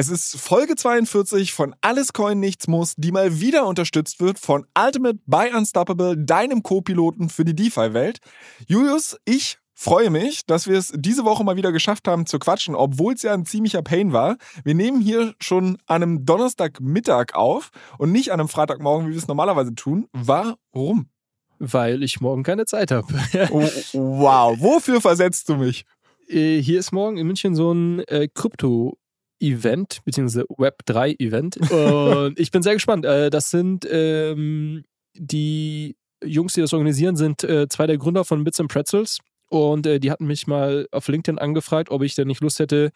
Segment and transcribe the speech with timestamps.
[0.00, 4.64] Es ist Folge 42 von Alles Coin Nichts Muss, die mal wieder unterstützt wird von
[4.74, 8.20] Ultimate by Unstoppable, deinem Co-Piloten für die DeFi-Welt.
[8.66, 12.74] Julius, ich freue mich, dass wir es diese Woche mal wieder geschafft haben zu quatschen,
[12.74, 14.38] obwohl es ja ein ziemlicher Pain war.
[14.64, 19.18] Wir nehmen hier schon an einem Donnerstagmittag auf und nicht an einem Freitagmorgen, wie wir
[19.18, 20.08] es normalerweise tun.
[20.14, 21.10] Warum?
[21.58, 23.06] Weil ich morgen keine Zeit habe.
[23.50, 25.84] oh, wow, wofür versetzt du mich?
[26.26, 28.96] Äh, hier ist morgen in München so ein äh, Krypto-
[29.40, 31.56] Event, beziehungsweise Web3-Event.
[31.70, 33.04] Und ich bin sehr gespannt.
[33.04, 38.44] Äh, das sind ähm, die Jungs, die das organisieren, sind äh, zwei der Gründer von
[38.44, 39.18] Bits and Pretzels.
[39.48, 42.92] Und äh, die hatten mich mal auf LinkedIn angefragt, ob ich denn nicht Lust hätte,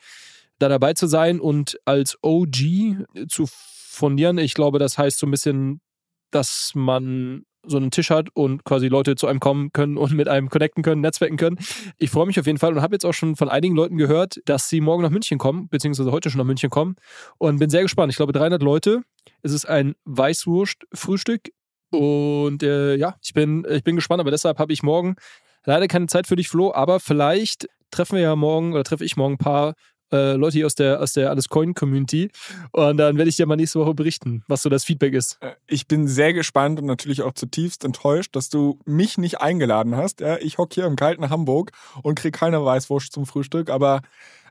[0.58, 4.38] da dabei zu sein und als OG zu fundieren.
[4.38, 5.80] Ich glaube, das heißt so ein bisschen,
[6.30, 10.28] dass man so einen Tisch hat und quasi Leute zu einem kommen können und mit
[10.28, 11.58] einem connecten können, netzwerken können.
[11.98, 14.40] Ich freue mich auf jeden Fall und habe jetzt auch schon von einigen Leuten gehört,
[14.44, 16.96] dass sie morgen nach München kommen, beziehungsweise heute schon nach München kommen
[17.38, 18.12] und bin sehr gespannt.
[18.12, 19.02] Ich glaube 300 Leute.
[19.42, 21.50] Es ist ein Weißwurst-Frühstück
[21.90, 25.16] und äh, ja, ich bin, ich bin gespannt, aber deshalb habe ich morgen
[25.64, 29.16] leider keine Zeit für dich, Flo, aber vielleicht treffen wir ja morgen oder treffe ich
[29.16, 29.74] morgen ein paar
[30.14, 32.30] äh, Leute hier aus der, aus der Alles Coin Community.
[32.72, 35.38] Und dann werde ich dir mal nächste Woche berichten, was so das Feedback ist.
[35.40, 39.96] Äh, ich bin sehr gespannt und natürlich auch zutiefst enttäuscht, dass du mich nicht eingeladen
[39.96, 40.20] hast.
[40.20, 44.02] Ja, ich hocke hier im kalten Hamburg und kriege keine Weißwurst zum Frühstück, aber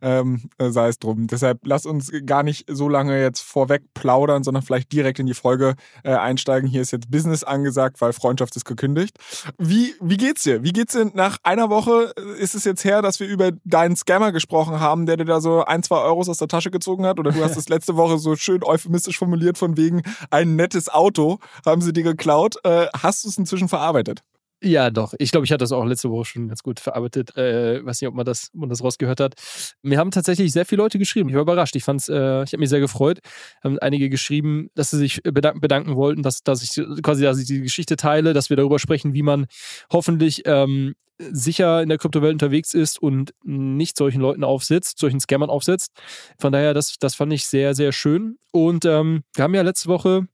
[0.04, 1.28] ähm, äh, sei es drum.
[1.28, 5.34] Deshalb lass uns gar nicht so lange jetzt vorweg plaudern, sondern vielleicht direkt in die
[5.34, 6.70] Folge äh, einsteigen.
[6.70, 9.18] Hier ist jetzt Business angesagt, weil Freundschaft ist gekündigt.
[9.58, 10.64] Wie, wie geht's dir?
[10.64, 12.14] Wie geht's dir nach einer Woche?
[12.38, 15.64] Ist es jetzt her, dass wir über deinen Scammer gesprochen haben, der dir da so
[15.64, 17.20] ein, zwei Euros aus der Tasche gezogen hat?
[17.20, 21.40] Oder du hast es letzte Woche so schön euphemistisch formuliert von wegen ein nettes Auto
[21.66, 22.58] haben sie dir geklaut.
[22.64, 24.24] Äh, hast du es inzwischen verarbeitet?
[24.66, 25.14] Ja, doch.
[25.18, 27.36] Ich glaube, ich hatte das auch letzte Woche schon ganz gut verarbeitet.
[27.36, 29.36] Äh, weiß nicht, ob man das, ob man das rausgehört hat.
[29.82, 31.28] Mir haben tatsächlich sehr viele Leute geschrieben.
[31.28, 31.76] Ich war überrascht.
[31.76, 33.20] Ich fand's, äh, ich habe mich sehr gefreut.
[33.62, 37.46] Haben einige geschrieben, dass sie sich bedanken, bedanken wollten, dass, dass ich quasi, dass ich
[37.46, 39.48] die Geschichte teile, dass wir darüber sprechen, wie man
[39.92, 45.50] hoffentlich ähm, sicher in der Kryptowelt unterwegs ist und nicht solchen Leuten aufsitzt, solchen Scammern
[45.50, 45.92] aufsitzt.
[46.40, 48.38] Von daher, das, das fand ich sehr, sehr schön.
[48.52, 50.28] Und ähm, wir haben ja letzte Woche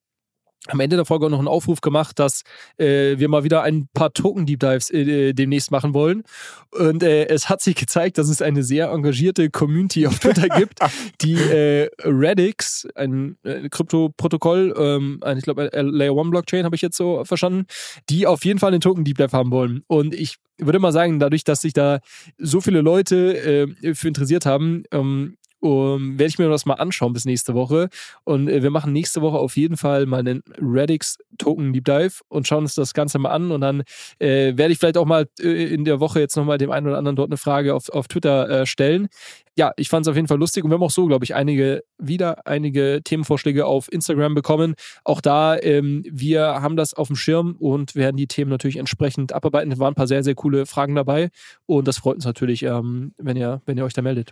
[0.68, 2.44] am Ende der Folge auch noch einen Aufruf gemacht, dass
[2.78, 6.24] äh, wir mal wieder ein paar Token-Deep Dives äh, demnächst machen wollen.
[6.72, 10.80] Und äh, es hat sich gezeigt, dass es eine sehr engagierte Community auf Twitter gibt,
[11.22, 16.98] die äh, Radix, ein äh, Krypto-Protokoll, ähm, ich glaube Layer One Blockchain habe ich jetzt
[16.98, 17.66] so verstanden,
[18.10, 19.84] die auf jeden Fall einen Token-Deep Dive haben wollen.
[19.88, 22.00] Und ich würde mal sagen, dadurch, dass sich da
[22.38, 27.14] so viele Leute äh, für interessiert haben, ähm, um, werde ich mir das mal anschauen
[27.14, 27.90] bis nächste Woche.
[28.24, 32.22] Und äh, wir machen nächste Woche auf jeden Fall mal einen Radix Token Deep Dive
[32.28, 33.52] und schauen uns das Ganze mal an.
[33.52, 33.84] Und dann
[34.20, 36.98] äh, werde ich vielleicht auch mal äh, in der Woche jetzt nochmal dem einen oder
[36.98, 39.08] anderen dort eine Frage auf, auf Twitter äh, stellen.
[39.58, 41.36] Ja, ich fand es auf jeden Fall lustig und wir haben auch so, glaube ich,
[41.36, 44.76] einige, wieder einige Themenvorschläge auf Instagram bekommen.
[45.04, 49.34] Auch da, ähm, wir haben das auf dem Schirm und werden die Themen natürlich entsprechend
[49.34, 49.72] abarbeiten.
[49.72, 51.30] Es waren ein paar sehr, sehr coole Fragen dabei
[51.66, 54.32] und das freut uns natürlich, ähm, wenn, ihr, wenn ihr euch da meldet.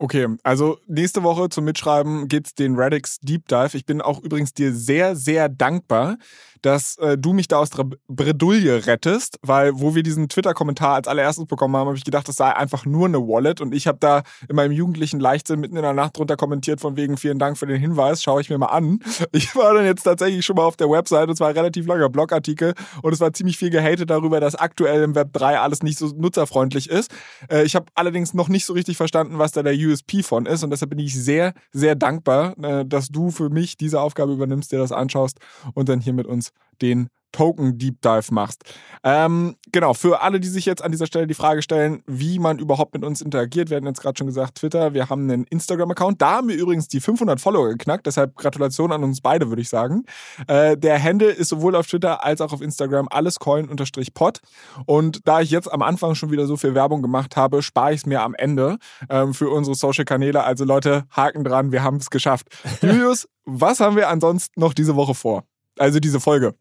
[0.00, 3.76] Okay, also nächste Woche zum Mitschreiben geht's den Radix Deep Dive.
[3.76, 6.18] Ich bin auch übrigens dir sehr, sehr dankbar,
[6.62, 11.08] dass äh, du mich da aus der Bredouille rettest, weil wo wir diesen Twitter-Kommentar als
[11.08, 13.98] allererstes bekommen haben, habe ich gedacht, das sei einfach nur eine Wallet und ich habe
[14.00, 17.58] da in meinem jugendlichen Leichtsinn mitten in der Nacht drunter kommentiert von wegen vielen Dank
[17.58, 19.00] für den Hinweis, schaue ich mir mal an.
[19.32, 21.86] Ich war dann jetzt tatsächlich schon mal auf der Website und es war ein relativ
[21.86, 25.82] langer Blogartikel und es war ziemlich viel gehatet darüber, dass aktuell im Web 3 alles
[25.82, 27.10] nicht so nutzerfreundlich ist.
[27.50, 30.64] Äh, ich habe allerdings noch nicht so richtig verstanden, was da der USP von ist
[30.64, 34.72] und deshalb bin ich sehr, sehr dankbar, äh, dass du für mich diese Aufgabe übernimmst,
[34.72, 35.38] dir das anschaust
[35.74, 36.47] und dann hier mit uns
[36.82, 38.64] den Token Deep Dive machst.
[39.04, 42.58] Ähm, genau, für alle, die sich jetzt an dieser Stelle die Frage stellen, wie man
[42.58, 46.20] überhaupt mit uns interagiert, wir hatten jetzt gerade schon gesagt, Twitter, wir haben einen Instagram-Account.
[46.20, 49.68] Da haben wir übrigens die 500 Follower geknackt, deshalb Gratulation an uns beide, würde ich
[49.68, 50.04] sagen.
[50.46, 54.40] Äh, der Handle ist sowohl auf Twitter als auch auf Instagram allescoin-pod.
[54.86, 58.00] Und da ich jetzt am Anfang schon wieder so viel Werbung gemacht habe, spare ich
[58.00, 58.78] es mir am Ende
[59.10, 60.42] ähm, für unsere Social-Kanäle.
[60.42, 62.48] Also Leute, Haken dran, wir haben es geschafft.
[62.82, 65.44] Julius, was haben wir ansonsten noch diese Woche vor?
[65.78, 66.54] Also diese Folge.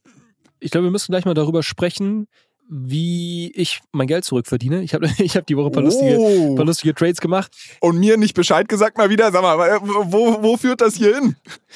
[0.59, 2.27] Ich glaube, wir müssen gleich mal darüber sprechen,
[2.69, 4.81] wie ich mein Geld zurückverdiene.
[4.83, 6.55] Ich habe ich hab die Woche ein paar, lustige, Oh.
[6.55, 7.51] paar lustige Trades gemacht.
[7.79, 9.31] Und mir nicht Bescheid gesagt mal wieder.
[9.31, 11.35] Sag mal, wo, wo führt das hier hin?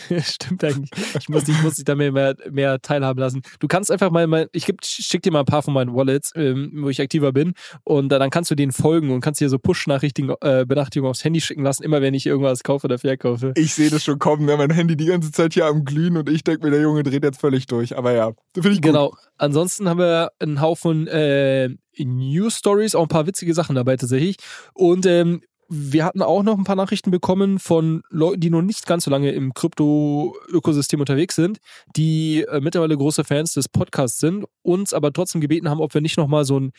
[0.23, 0.89] Stimmt eigentlich.
[1.19, 3.41] Ich muss, dich- ich muss dich da mehr, mehr, mehr teilhaben lassen.
[3.59, 6.31] Du kannst einfach mal, mal ich geb, schick dir mal ein paar von meinen Wallets,
[6.35, 7.53] ähm, wo ich aktiver bin.
[7.83, 11.41] Und dann kannst du denen folgen und kannst dir so Push-Benachrichtigungen äh, Benachrichtigungen aufs Handy
[11.41, 13.53] schicken lassen, immer wenn ich irgendwas kaufe oder verkaufe.
[13.55, 14.49] Ich sehe das schon kommen.
[14.49, 17.03] Haben mein Handy die ganze Zeit hier am Glühen und ich denke mir, der Junge
[17.03, 17.97] dreht jetzt völlig durch.
[17.97, 18.83] Aber ja, finde ich gut.
[18.83, 19.15] Genau.
[19.37, 24.37] Ansonsten haben wir einen Haufen äh, News Stories, auch ein paar witzige Sachen dabei tatsächlich.
[24.73, 25.41] Und ähm,
[25.73, 29.11] wir hatten auch noch ein paar Nachrichten bekommen von Leuten, die noch nicht ganz so
[29.11, 31.59] lange im Krypto-Ökosystem unterwegs sind,
[31.95, 36.01] die äh, mittlerweile große Fans des Podcasts sind, uns aber trotzdem gebeten haben, ob wir
[36.01, 36.71] nicht nochmal so ein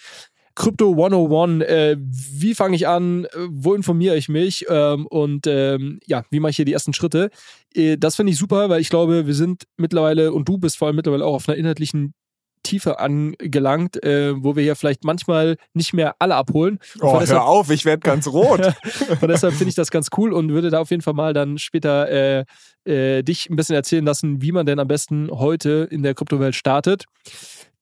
[0.55, 5.99] Crypto 101, äh, wie fange ich an, äh, wo informiere ich mich ähm, und ähm,
[6.07, 7.31] ja, wie mache ich hier die ersten Schritte.
[7.75, 10.89] Äh, das finde ich super, weil ich glaube, wir sind mittlerweile und du bist vor
[10.89, 12.13] allem mittlerweile auch auf einer inhaltlichen
[12.63, 16.79] Tiefe angelangt, äh, wo wir hier vielleicht manchmal nicht mehr alle abholen.
[17.01, 18.61] Und Oh, deshalb- hör auf, ich werde ganz rot.
[19.21, 21.59] und deshalb finde ich das ganz cool und würde da auf jeden Fall mal dann
[21.59, 22.45] später äh,
[22.85, 26.55] äh, dich ein bisschen erzählen lassen, wie man denn am besten heute in der Kryptowelt
[26.55, 27.07] startet.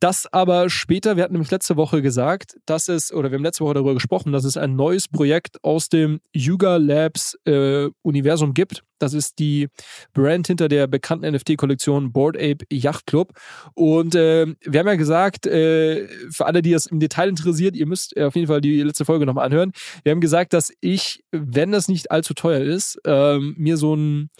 [0.00, 3.64] Das aber später, wir hatten nämlich letzte Woche gesagt, dass es, oder wir haben letzte
[3.64, 8.82] Woche darüber gesprochen, dass es ein neues Projekt aus dem Yuga Labs äh, Universum gibt.
[8.98, 9.68] Das ist die
[10.14, 13.34] Brand hinter der bekannten NFT-Kollektion Board Ape Yacht Club.
[13.74, 17.86] Und äh, wir haben ja gesagt, äh, für alle, die es im Detail interessiert, ihr
[17.86, 19.72] müsst äh, auf jeden Fall die letzte Folge nochmal anhören.
[20.02, 24.30] Wir haben gesagt, dass ich, wenn das nicht allzu teuer ist, ähm, mir so ein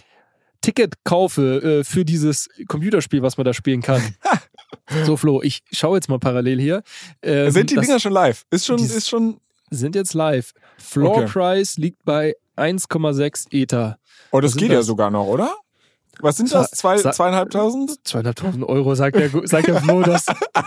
[0.61, 4.03] Ticket kaufe äh, für dieses Computerspiel, was man da spielen kann.
[5.05, 6.83] so, Flo, ich schaue jetzt mal parallel hier.
[7.23, 8.45] Ähm, Sind die das Dinger schon live?
[8.51, 9.41] Ist schon, ist schon.
[9.71, 10.53] sind jetzt live.
[10.79, 11.27] Floor Okay.
[11.27, 13.99] Price liegt bei 1,6 Ether.
[14.33, 14.87] Oh, das Was geht ja das?
[14.87, 15.55] sogar noch, oder?
[16.23, 16.71] Was sind das?
[16.73, 18.07] Zwei, Sa- zweieinhalbtausend?
[18.07, 20.25] Zweieinhalbtausend Euro, sagt der, sagt der Flo, das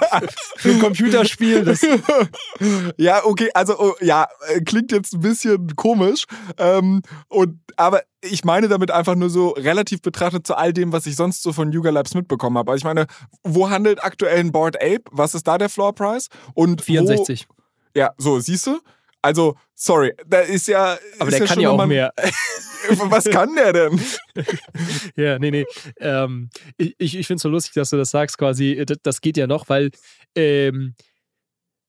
[0.58, 1.64] für ein Computerspiel.
[1.64, 1.82] Das,
[2.98, 6.26] Ja, okay, also oh, ja, äh, klingt jetzt ein bisschen komisch.
[6.58, 11.06] Ähm, und, aber ich meine damit einfach nur so relativ betrachtet zu all dem, was
[11.06, 12.72] ich sonst so von Yuga Labs mitbekommen habe.
[12.72, 13.08] Also ich meine,
[13.44, 15.04] wo handelt aktuell ein Board Ape?
[15.12, 16.30] Was ist da der Floor Price?
[16.54, 17.48] Und 64.
[17.50, 18.80] Wo, ja, so, siehst du?
[19.24, 20.98] Also, sorry, da ist ja.
[21.18, 22.14] Aber ist der kann schon ja auch mehr.
[23.10, 24.00] Was kann der denn?
[25.16, 25.66] Ja, nee, nee.
[26.00, 28.84] Ähm, ich ich, finde es so lustig, dass du das sagst, quasi.
[28.86, 29.92] Das, das geht ja noch, weil
[30.36, 30.96] ähm,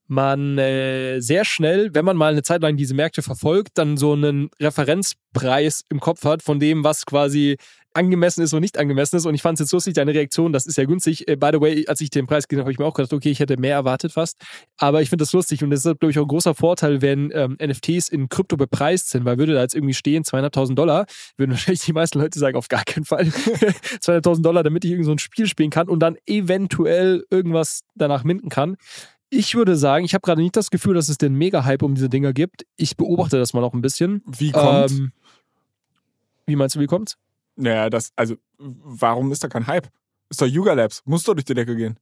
[0.07, 4.13] man äh, sehr schnell, wenn man mal eine Zeit lang diese Märkte verfolgt, dann so
[4.13, 7.57] einen Referenzpreis im Kopf hat von dem, was quasi
[7.95, 9.27] angemessen ist und nicht angemessen ist.
[9.27, 11.29] Und ich fand es jetzt lustig, deine Reaktion, das ist ja günstig.
[11.29, 13.13] Äh, by the way, als ich den Preis gesehen habe, habe ich mir auch gedacht,
[13.13, 14.37] okay, ich hätte mehr erwartet fast.
[14.77, 17.31] Aber ich finde das lustig und das ist, glaube ich, auch ein großer Vorteil, wenn
[17.33, 21.07] ähm, NFTs in Krypto bepreist sind, weil würde da jetzt irgendwie stehen, 200.000 Dollar,
[21.37, 25.07] würden wahrscheinlich die meisten Leute sagen, auf gar keinen Fall 200.000 Dollar, damit ich irgend
[25.07, 28.77] so ein Spiel spielen kann und dann eventuell irgendwas danach minden kann.
[29.31, 32.09] Ich würde sagen, ich habe gerade nicht das Gefühl, dass es den Mega-Hype um diese
[32.09, 32.65] Dinger gibt.
[32.77, 34.23] Ich beobachte das mal noch ein bisschen.
[34.27, 34.93] Wie kommt?
[34.93, 35.13] Ähm,
[36.47, 37.17] wie meinst du, wie kommt's?
[37.57, 39.89] Naja, das, also, warum ist da kein Hype?
[40.31, 41.03] Ist doch Yuga Labs.
[41.05, 41.99] Muss doch durch die Decke gehen.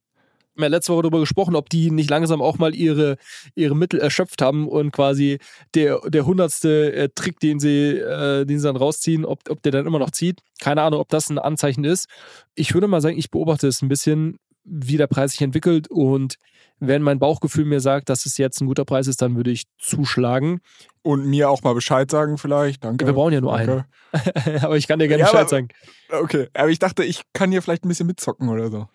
[0.54, 3.16] Wir haben ja letzte Woche darüber gesprochen, ob die nicht langsam auch mal ihre,
[3.54, 5.38] ihre Mittel erschöpft haben und quasi
[5.74, 9.72] der, der hundertste äh, Trick, den sie, äh, den sie dann rausziehen, ob, ob der
[9.72, 10.40] dann immer noch zieht.
[10.60, 12.06] Keine Ahnung, ob das ein Anzeichen ist.
[12.54, 16.36] Ich würde mal sagen, ich beobachte es ein bisschen, wie der Preis sich entwickelt und
[16.78, 19.64] wenn mein Bauchgefühl mir sagt, dass es jetzt ein guter Preis ist, dann würde ich
[19.78, 20.60] zuschlagen.
[21.02, 22.82] Und mir auch mal Bescheid sagen, vielleicht.
[22.84, 23.06] Danke.
[23.06, 23.84] Wir brauchen ja nur Danke.
[24.62, 25.68] aber ich kann dir gerne Ja, Bescheid aber- sagen.
[26.10, 28.88] Okay, aber ich dachte, ich kann hier vielleicht ein bisschen mitzocken oder so.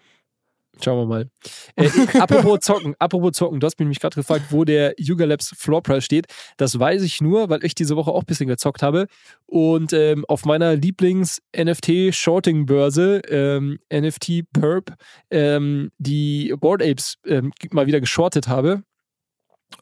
[0.84, 1.30] Schauen wir mal.
[1.80, 5.54] Äh, apropos Zocken, apropos Zocken, du hast mich nämlich gerade gefragt, wo der Yuga Labs
[5.56, 6.26] Floor Price steht.
[6.58, 9.06] Das weiß ich nur, weil ich diese Woche auch ein bisschen gezockt habe.
[9.46, 14.96] Und ähm, auf meiner Lieblings-NFT-Shorting-Börse, ähm, NFT Perp,
[15.30, 18.82] ähm, die Board Apes ähm, mal wieder geschortet habe.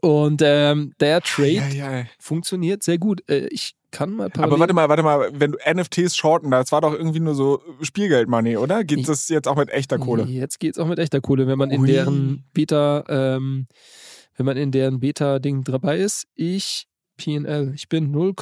[0.02, 2.04] Und ähm, der Trade Ja, ja.
[2.20, 3.22] funktioniert sehr gut.
[3.30, 6.82] Äh, ich kann mal Aber warte mal, warte mal, wenn du NFTs shorten, das war
[6.82, 8.84] doch irgendwie nur so Spielgeld-Money, oder?
[8.84, 10.24] Geht Ich- das jetzt auch mit echter Kohle?
[10.24, 11.88] Jetzt geht's auch mit echter Kohle, wenn man in Ui.
[11.88, 13.68] deren Beta, ähm,
[14.36, 16.28] wenn man in deren Beta-Ding dabei ist.
[16.36, 16.88] Ich,
[17.18, 18.34] PNL, ich bin 0,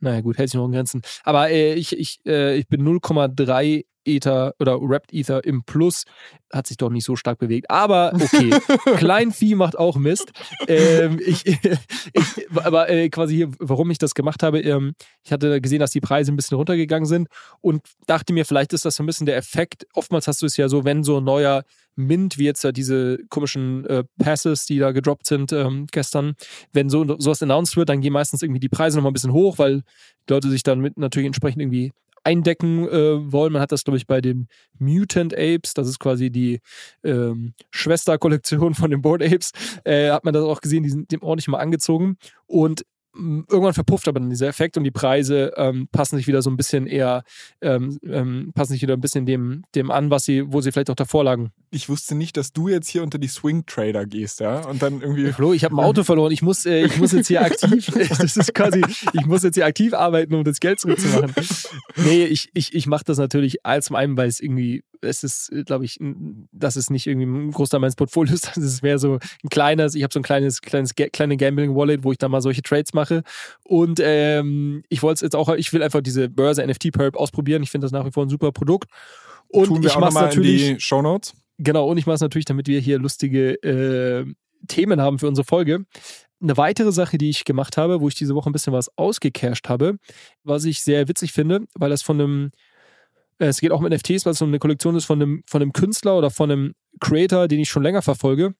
[0.00, 1.00] naja gut, hält sich noch in Grenzen.
[1.24, 6.04] Aber äh, ich, ich, äh, ich bin 0,3 Ether oder Wrapped Ether im Plus.
[6.52, 7.70] Hat sich doch nicht so stark bewegt.
[7.70, 8.50] Aber okay,
[8.96, 10.32] Kleinvieh macht auch Mist.
[10.68, 11.46] Ähm, ich,
[12.12, 14.94] ich, aber äh, quasi hier, warum ich das gemacht habe, ähm,
[15.24, 17.28] ich hatte gesehen, dass die Preise ein bisschen runtergegangen sind
[17.60, 19.86] und dachte mir, vielleicht ist das so ein bisschen der Effekt.
[19.94, 23.18] Oftmals hast du es ja so, wenn so ein neuer Mint, wie jetzt ja diese
[23.28, 26.34] komischen äh, Passes, die da gedroppt sind ähm, gestern,
[26.72, 29.58] wenn so sowas announced wird, dann gehen meistens irgendwie die Preise nochmal ein bisschen hoch,
[29.58, 29.82] weil
[30.28, 31.92] Leute sich dann mit natürlich entsprechend irgendwie
[32.24, 33.52] eindecken äh, wollen.
[33.52, 34.48] Man hat das, glaube ich, bei den
[34.78, 36.60] Mutant Apes, das ist quasi die
[37.04, 39.52] ähm, Schwesterkollektion von den Board Apes,
[39.84, 42.16] äh, hat man das auch gesehen, die sind dem ordentlich mal angezogen.
[42.46, 46.50] Und irgendwann verpufft aber dann dieser Effekt und die Preise ähm, passen sich wieder so
[46.50, 47.24] ein bisschen eher,
[47.60, 50.90] ähm, ähm, passen sich wieder ein bisschen dem, dem an, was sie, wo sie vielleicht
[50.90, 51.52] auch davor lagen.
[51.74, 54.60] Ich wusste nicht, dass du jetzt hier unter die Swing Trader gehst, ja?
[54.66, 55.32] Und dann irgendwie.
[55.32, 56.30] Flo, ich habe ein Auto verloren.
[56.30, 57.86] Ich muss, äh, ich muss jetzt hier aktiv,
[58.18, 61.32] das ist quasi, ich muss jetzt hier aktiv arbeiten, um das Geld zurückzumachen.
[61.96, 65.50] Nee, ich, ich, ich mache das natürlich all zum einen, weil es irgendwie es ist,
[65.66, 65.98] glaube ich,
[66.52, 70.02] das ist nicht irgendwie ein Großteil meines Portfolios, das ist mehr so ein kleines, ich
[70.02, 73.22] habe so ein kleines, kleines, kleine Gambling-Wallet, wo ich da mal solche Trades mache.
[73.64, 77.62] Und ähm, ich wollte es jetzt auch, ich will einfach diese Börse NFT Perp ausprobieren.
[77.62, 78.90] Ich finde das nach wie vor ein super Produkt.
[79.48, 81.34] Und Tun wir ich mache natürlich in die Show Notes.
[81.58, 84.26] Genau, und ich mache es natürlich, damit wir hier lustige äh,
[84.68, 85.84] Themen haben für unsere Folge.
[86.40, 89.68] Eine weitere Sache, die ich gemacht habe, wo ich diese Woche ein bisschen was ausgecashed
[89.68, 89.96] habe,
[90.42, 92.50] was ich sehr witzig finde, weil das von einem
[93.38, 95.62] äh, es geht auch mit NFTs, weil es so eine Kollektion ist von einem, von
[95.62, 98.54] einem Künstler oder von einem Creator, den ich schon länger verfolge.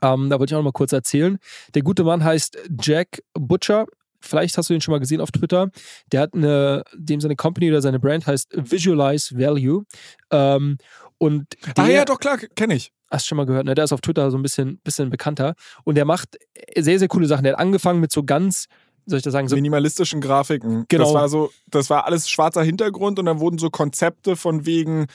[0.00, 1.38] Ähm, da wollte ich auch noch mal kurz erzählen.
[1.74, 3.86] Der gute Mann heißt Jack Butcher.
[4.20, 5.70] Vielleicht hast du ihn schon mal gesehen auf Twitter.
[6.12, 9.84] Der hat eine, dem seine Company oder seine Brand heißt Visualize Value.
[10.30, 10.78] Ähm,
[11.22, 12.92] und der, ah ja, doch klar, kenne ich.
[13.08, 13.76] Hast du schon mal gehört, ne?
[13.76, 15.54] Der ist auf Twitter so ein bisschen, bisschen bekannter.
[15.84, 16.36] Und der macht
[16.76, 17.44] sehr, sehr coole Sachen.
[17.44, 18.66] Der hat angefangen mit so ganz
[19.06, 19.46] soll ich das sagen?
[19.48, 20.84] So minimalistischen Grafiken.
[20.88, 21.04] Genau.
[21.04, 25.06] Das war so, das war alles schwarzer Hintergrund und dann wurden so Konzepte von wegen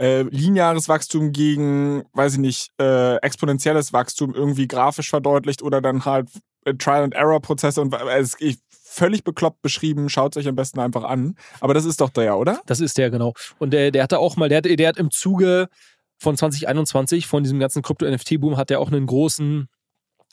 [0.00, 6.04] äh, lineares Wachstum gegen, weiß ich nicht, äh, exponentielles Wachstum irgendwie grafisch verdeutlicht oder dann
[6.04, 6.28] halt
[6.64, 8.58] äh, Trial-and-Error-Prozesse und also ich,
[8.92, 10.08] völlig bekloppt beschrieben.
[10.08, 11.36] Schaut es euch am besten einfach an.
[11.60, 12.60] Aber das ist doch der, oder?
[12.66, 13.34] Das ist der, genau.
[13.58, 15.68] Und der, der hatte auch mal, der hat, der hat im Zuge
[16.18, 19.68] von 2021, von diesem ganzen Krypto-NFT-Boom, hat er auch einen großen,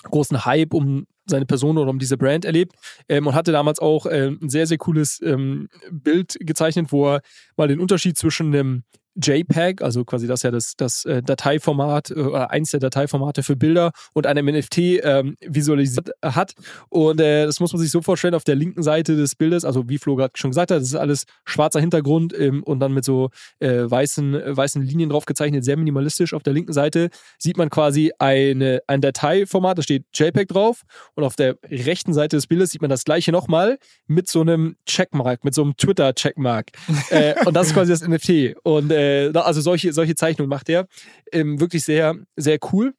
[0.04, 2.76] großen Hype um seine Person oder um diese Brand erlebt
[3.08, 7.22] ähm, und hatte damals auch ähm, ein sehr, sehr cooles ähm, Bild gezeichnet, wo er
[7.56, 8.84] mal den Unterschied zwischen einem
[9.16, 13.56] JPEG, also quasi das ja das, das äh, Dateiformat äh, oder eins der Dateiformate für
[13.56, 16.54] Bilder und einem NFT ähm, visualisiert hat.
[16.90, 19.90] Und äh, das muss man sich so vorstellen, auf der linken Seite des Bildes, also
[19.90, 23.04] wie Flo gerade schon gesagt hat, das ist alles schwarzer Hintergrund ähm, und dann mit
[23.04, 26.34] so äh, weißen, weißen Linien drauf gezeichnet, sehr minimalistisch.
[26.34, 30.84] Auf der linken Seite sieht man quasi eine, ein Dateiformat, da steht JPEG drauf
[31.16, 34.76] und auf der rechten Seite des Bildes sieht man das gleiche nochmal mit so einem
[34.86, 36.68] Checkmark, mit so einem Twitter-Checkmark.
[37.10, 38.56] äh, und das ist quasi das NFT.
[38.64, 40.88] Und äh, also solche, solche Zeichnungen macht er.
[41.32, 42.94] Ähm, wirklich sehr, sehr cool.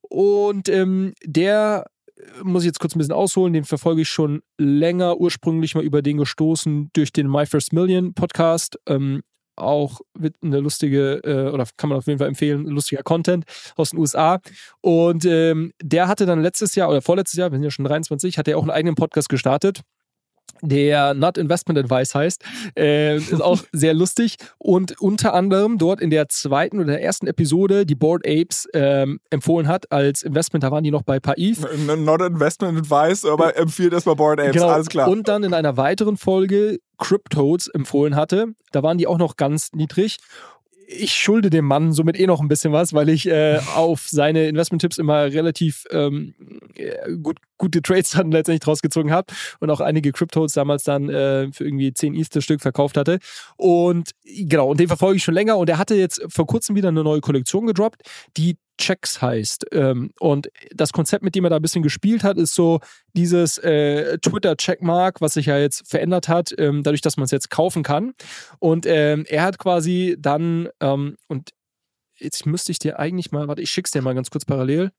[0.00, 1.86] Und ähm, der
[2.16, 5.84] äh, muss ich jetzt kurz ein bisschen ausholen, den verfolge ich schon länger, ursprünglich mal
[5.84, 8.78] über den gestoßen durch den My First Million Podcast.
[8.86, 9.22] Ähm,
[9.56, 10.00] auch
[10.40, 13.44] eine lustige, äh, oder kann man auf jeden Fall empfehlen, lustiger Content
[13.76, 14.38] aus den USA.
[14.80, 18.38] Und ähm, der hatte dann letztes Jahr oder vorletztes Jahr, wir sind ja schon 23,
[18.38, 19.80] hat er auch einen eigenen Podcast gestartet
[20.62, 22.42] der Not Investment Advice heißt.
[22.76, 24.36] Äh, ist auch sehr lustig.
[24.58, 29.20] Und unter anderem dort in der zweiten oder der ersten Episode die Board Apes ähm,
[29.30, 30.62] empfohlen hat als Investment.
[30.62, 31.60] Da waren die noch bei Paif.
[31.86, 34.68] Not Investment Advice, aber empfiehlt erstmal Board Apes, genau.
[34.68, 35.08] alles klar.
[35.08, 38.54] Und dann in einer weiteren Folge Cryptodes empfohlen hatte.
[38.72, 40.18] Da waren die auch noch ganz niedrig
[40.90, 44.48] ich schulde dem Mann somit eh noch ein bisschen was, weil ich äh, auf seine
[44.48, 46.34] Investment-Tipps immer relativ ähm,
[46.74, 51.52] äh, gut, gute Trades dann letztendlich rausgezogen habe und auch einige Cryptos damals dann äh,
[51.52, 53.18] für irgendwie 10 Easter Stück verkauft hatte.
[53.56, 56.88] Und genau, und den verfolge ich schon länger und er hatte jetzt vor kurzem wieder
[56.88, 58.02] eine neue Kollektion gedroppt,
[58.36, 59.66] die Checks heißt.
[59.72, 62.80] Ähm, und das Konzept, mit dem er da ein bisschen gespielt hat, ist so
[63.12, 67.50] dieses äh, Twitter-Checkmark, was sich ja jetzt verändert hat, ähm, dadurch, dass man es jetzt
[67.50, 68.14] kaufen kann.
[68.58, 71.50] Und ähm, er hat quasi dann, ähm, und
[72.16, 74.90] jetzt müsste ich dir eigentlich mal, warte, ich schick's dir mal ganz kurz parallel.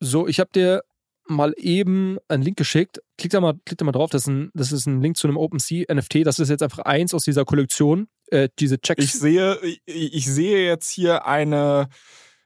[0.00, 0.82] So, ich habe dir
[1.28, 3.00] mal eben einen Link geschickt.
[3.18, 4.10] Klick da mal, klick da mal drauf.
[4.10, 6.26] Das ist, ein, das ist ein Link zu einem OpenSea NFT.
[6.26, 8.08] Das ist jetzt einfach eins aus dieser Kollektion.
[8.28, 9.04] Äh, diese Checks.
[9.04, 11.88] Ich sehe, ich, ich sehe jetzt hier eine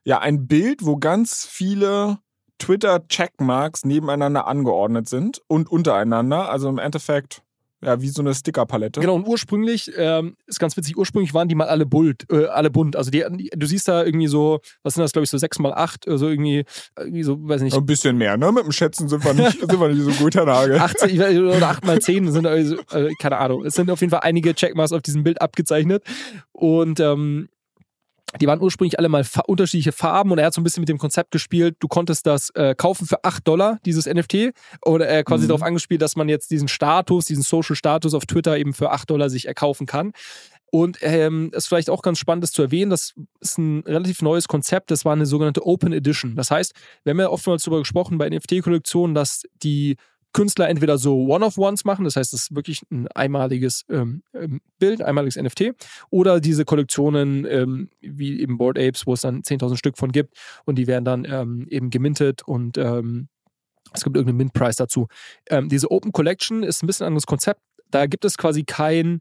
[0.04, 2.18] ja ein Bild, wo ganz viele
[2.58, 6.50] Twitter-Checkmarks nebeneinander angeordnet sind und untereinander.
[6.50, 7.42] Also im Endeffekt
[7.84, 9.00] ja, wie so eine Stickerpalette.
[9.00, 12.70] Genau, und ursprünglich, ähm, ist ganz witzig, ursprünglich waren die mal alle bunt, äh, alle
[12.70, 12.94] bunt.
[12.94, 15.72] Also die, du siehst da irgendwie so, was sind das, glaube ich, so 6 mal
[15.74, 16.64] 8, so irgendwie,
[16.96, 17.76] irgendwie so, weiß nicht.
[17.76, 18.52] Ein bisschen mehr, ne?
[18.52, 20.78] Mit dem Schätzen sind wir nicht, sind wir nicht so gut, Herr Nagel.
[20.78, 23.64] 18 oder 8 mal 10 sind, also, äh, keine Ahnung.
[23.64, 26.04] Es sind auf jeden Fall einige Checkmarks auf diesem Bild abgezeichnet.
[26.52, 27.48] Und ähm,
[28.40, 30.88] die waren ursprünglich alle mal fa unterschiedliche Farben und er hat so ein bisschen mit
[30.88, 34.52] dem Konzept gespielt, du konntest das äh, kaufen für 8 Dollar, dieses NFT,
[34.84, 35.48] oder er äh, quasi mhm.
[35.48, 39.10] darauf angespielt, dass man jetzt diesen Status, diesen Social Status auf Twitter eben für 8
[39.10, 40.12] Dollar sich erkaufen kann.
[40.74, 44.48] Und ähm, ist vielleicht auch ganz spannend, das zu erwähnen, das ist ein relativ neues
[44.48, 46.34] Konzept, das war eine sogenannte Open Edition.
[46.34, 46.72] Das heißt,
[47.04, 49.96] wir haben ja oftmals darüber gesprochen bei NFT-Kollektionen, dass die
[50.32, 55.02] Künstler entweder so One-of-Ones machen, das heißt, es ist wirklich ein einmaliges ähm, ähm Bild,
[55.02, 55.74] einmaliges NFT,
[56.10, 60.36] oder diese Kollektionen ähm, wie eben Board Apes, wo es dann 10.000 Stück von gibt
[60.64, 63.28] und die werden dann ähm, eben gemintet und ähm,
[63.94, 65.08] es gibt irgendeinen Mint-Price dazu.
[65.50, 67.60] Ähm, diese Open Collection ist ein bisschen anderes Konzept.
[67.90, 69.20] Da gibt es quasi kein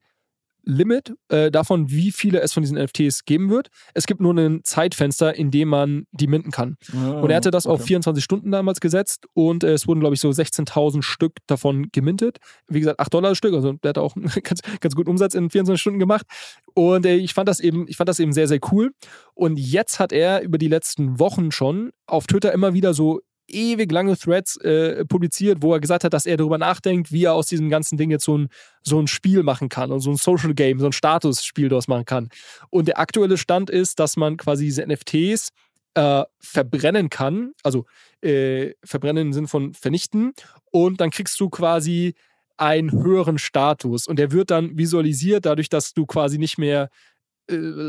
[0.64, 3.70] Limit äh, davon, wie viele es von diesen NFTs geben wird.
[3.94, 6.78] Es gibt nur ein Zeitfenster, in dem man die minden kann.
[6.94, 7.74] Oh, und er hatte das okay.
[7.74, 11.90] auf 24 Stunden damals gesetzt und äh, es wurden, glaube ich, so 16.000 Stück davon
[11.92, 12.38] gemintet.
[12.68, 15.50] Wie gesagt, 8 Dollar das Stück, also der hat auch ganz, ganz guten Umsatz in
[15.50, 16.26] 24 Stunden gemacht.
[16.74, 18.92] Und äh, ich fand das eben, ich fand das eben sehr, sehr cool.
[19.34, 23.22] Und jetzt hat er über die letzten Wochen schon auf Twitter immer wieder so
[23.54, 27.34] ewig lange Threads äh, publiziert, wo er gesagt hat, dass er darüber nachdenkt, wie er
[27.34, 28.50] aus diesem ganzen Ding jetzt so ein,
[28.84, 32.06] so ein Spiel machen kann und so ein Social Game, so ein Statusspiel daraus machen
[32.06, 32.30] kann.
[32.70, 35.50] Und der aktuelle Stand ist, dass man quasi diese NFTs
[35.94, 37.86] äh, verbrennen kann, also
[38.22, 40.34] äh, verbrennen im Sinn von vernichten,
[40.72, 42.16] und dann kriegst du quasi
[42.58, 46.90] einen höheren Status und der wird dann visualisiert dadurch, dass du quasi nicht mehr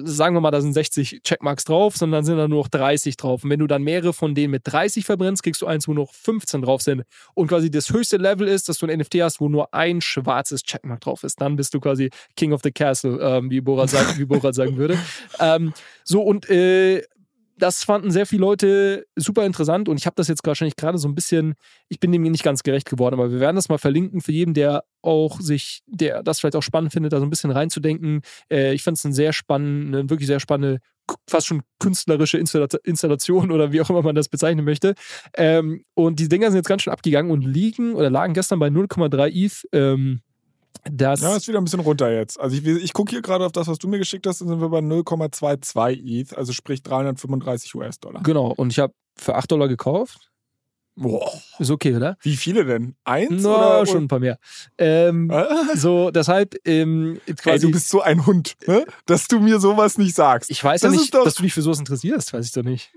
[0.05, 3.45] sagen wir mal, da sind 60 Checkmarks drauf, sondern sind da nur noch 30 drauf.
[3.45, 6.13] Und wenn du dann mehrere von denen mit 30 verbrennst, kriegst du eins, wo noch
[6.13, 7.05] 15 drauf sind.
[7.35, 10.63] Und quasi das höchste Level ist, dass du ein NFT hast, wo nur ein schwarzes
[10.63, 11.41] Checkmark drauf ist.
[11.41, 14.99] Dann bist du quasi King of the Castle, ähm, wie Borat wie Borat sagen würde.
[15.41, 15.73] Ähm,
[16.05, 17.03] so, und äh,
[17.59, 21.09] das fanden sehr viele Leute super interessant und ich habe das jetzt wahrscheinlich gerade so
[21.09, 21.55] ein bisschen,
[21.89, 24.55] ich bin dem nicht ganz gerecht geworden, aber wir werden das mal verlinken für jeden,
[24.55, 28.23] der auch sich, der das vielleicht auch spannend findet, da so ein bisschen reinzudenken.
[28.51, 30.81] Äh, ich fand es eine sehr spannende, wirklich sehr spannende,
[31.29, 34.95] fast schon künstlerische Installation oder wie auch immer man das bezeichnen möchte.
[35.37, 38.69] Ähm, und die Dinger sind jetzt ganz schön abgegangen und liegen oder lagen gestern bei
[38.69, 39.69] 0,3 ETH.
[39.73, 40.23] Ähm,
[40.85, 42.41] das ja, ist wieder ein bisschen runter jetzt.
[42.41, 44.61] Also ich, ich gucke hier gerade auf das, was du mir geschickt hast, dann sind
[44.61, 48.23] wir bei 0,22 ETH, also sprich 335 US-Dollar.
[48.23, 50.33] Genau, und ich habe für 8 Dollar gekauft.
[50.95, 51.33] Boah.
[51.59, 52.19] Ist okay, oder?
[52.21, 52.97] Wie viele denn?
[53.05, 53.43] Eins?
[53.43, 53.87] No, oder?
[53.87, 54.39] schon ein paar mehr.
[54.77, 55.33] Ähm,
[55.75, 56.55] so, deshalb.
[56.67, 58.85] Ähm, Ey, du bist so ein Hund, ne?
[59.07, 60.51] dass du mir sowas nicht sagst.
[60.51, 62.93] Ich weiß das ja nicht, dass du dich für sowas interessierst, weiß ich doch nicht.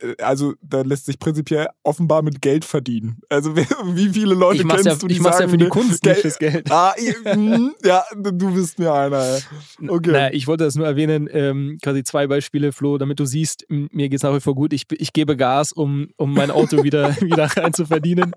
[0.00, 3.20] Äh, also da lässt sich prinzipiell offenbar mit Geld verdienen.
[3.28, 6.02] Also wie viele Leute kennst ja, du, die ich mach's sagen, ja für die Kunst,
[6.02, 6.70] Geld, nicht fürs Geld.
[6.76, 9.38] Ah, hm, ja, du bist mir einer.
[9.86, 10.10] Okay.
[10.10, 14.08] Naja, ich wollte das nur erwähnen, ähm, quasi zwei Beispiele, Flo, damit du siehst, mir
[14.08, 14.72] geht es nach wie vor gut.
[14.72, 18.32] Ich, ich gebe Gas, um, um mein Auto wieder, wieder rein zu verdienen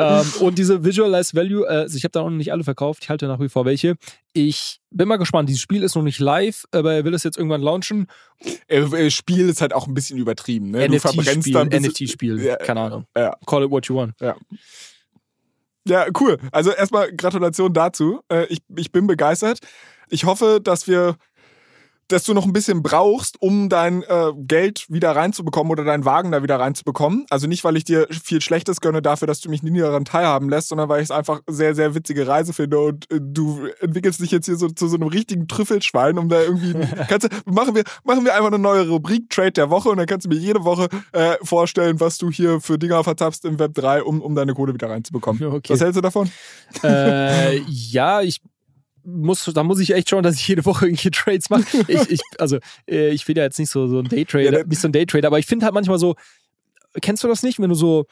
[0.00, 3.10] ähm, und diese Visualized Value, äh, also ich habe da noch nicht alle verkauft, ich
[3.10, 3.96] halte nach wie vor welche.
[4.32, 5.48] Ich bin mal gespannt.
[5.48, 8.06] Dieses Spiel ist noch nicht live, aber er will es jetzt irgendwann launchen.
[8.68, 10.70] Äh, Spiel ist halt auch ein bisschen übertrieben.
[10.70, 10.88] Ne?
[10.88, 13.06] NFT-Spiel, NFT-Spiel, ja, keine Ahnung.
[13.16, 13.36] Ja.
[13.46, 14.14] Call it what you want.
[14.20, 14.36] Ja.
[15.88, 16.38] Ja, cool.
[16.52, 18.20] Also erstmal Gratulation dazu.
[18.30, 19.60] Äh, ich, ich bin begeistert.
[20.08, 21.16] Ich hoffe, dass wir
[22.10, 26.32] dass du noch ein bisschen brauchst, um dein äh, Geld wieder reinzubekommen oder deinen Wagen
[26.32, 27.26] da wieder reinzubekommen.
[27.30, 30.48] Also nicht, weil ich dir viel Schlechtes gönne dafür, dass du mich nie daran teilhaben
[30.48, 34.20] lässt, sondern weil ich es einfach sehr, sehr witzige Reise finde und äh, du entwickelst
[34.20, 36.74] dich jetzt hier so zu so einem richtigen Trüffelschwein, um da irgendwie.
[37.08, 40.06] kannst du, machen, wir, machen wir einfach eine neue Rubrik Trade der Woche und dann
[40.06, 43.74] kannst du mir jede Woche äh, vorstellen, was du hier für Dinger vertappst im Web
[43.74, 45.42] 3, um, um deine Kohle wieder reinzubekommen.
[45.44, 45.72] Okay.
[45.72, 46.30] Was hältst du davon?
[46.82, 48.40] Äh, ja, ich
[49.04, 51.64] muss, da muss ich echt schauen, dass ich jede Woche irgendwelche Trades mache.
[51.88, 52.58] Ich, ich, also,
[52.88, 55.28] äh, ich will ja jetzt nicht so, so ein Daytrader, ja, nicht so ein Daytrader,
[55.28, 56.14] aber ich finde halt manchmal so,
[57.00, 58.06] kennst du das nicht, wenn du so,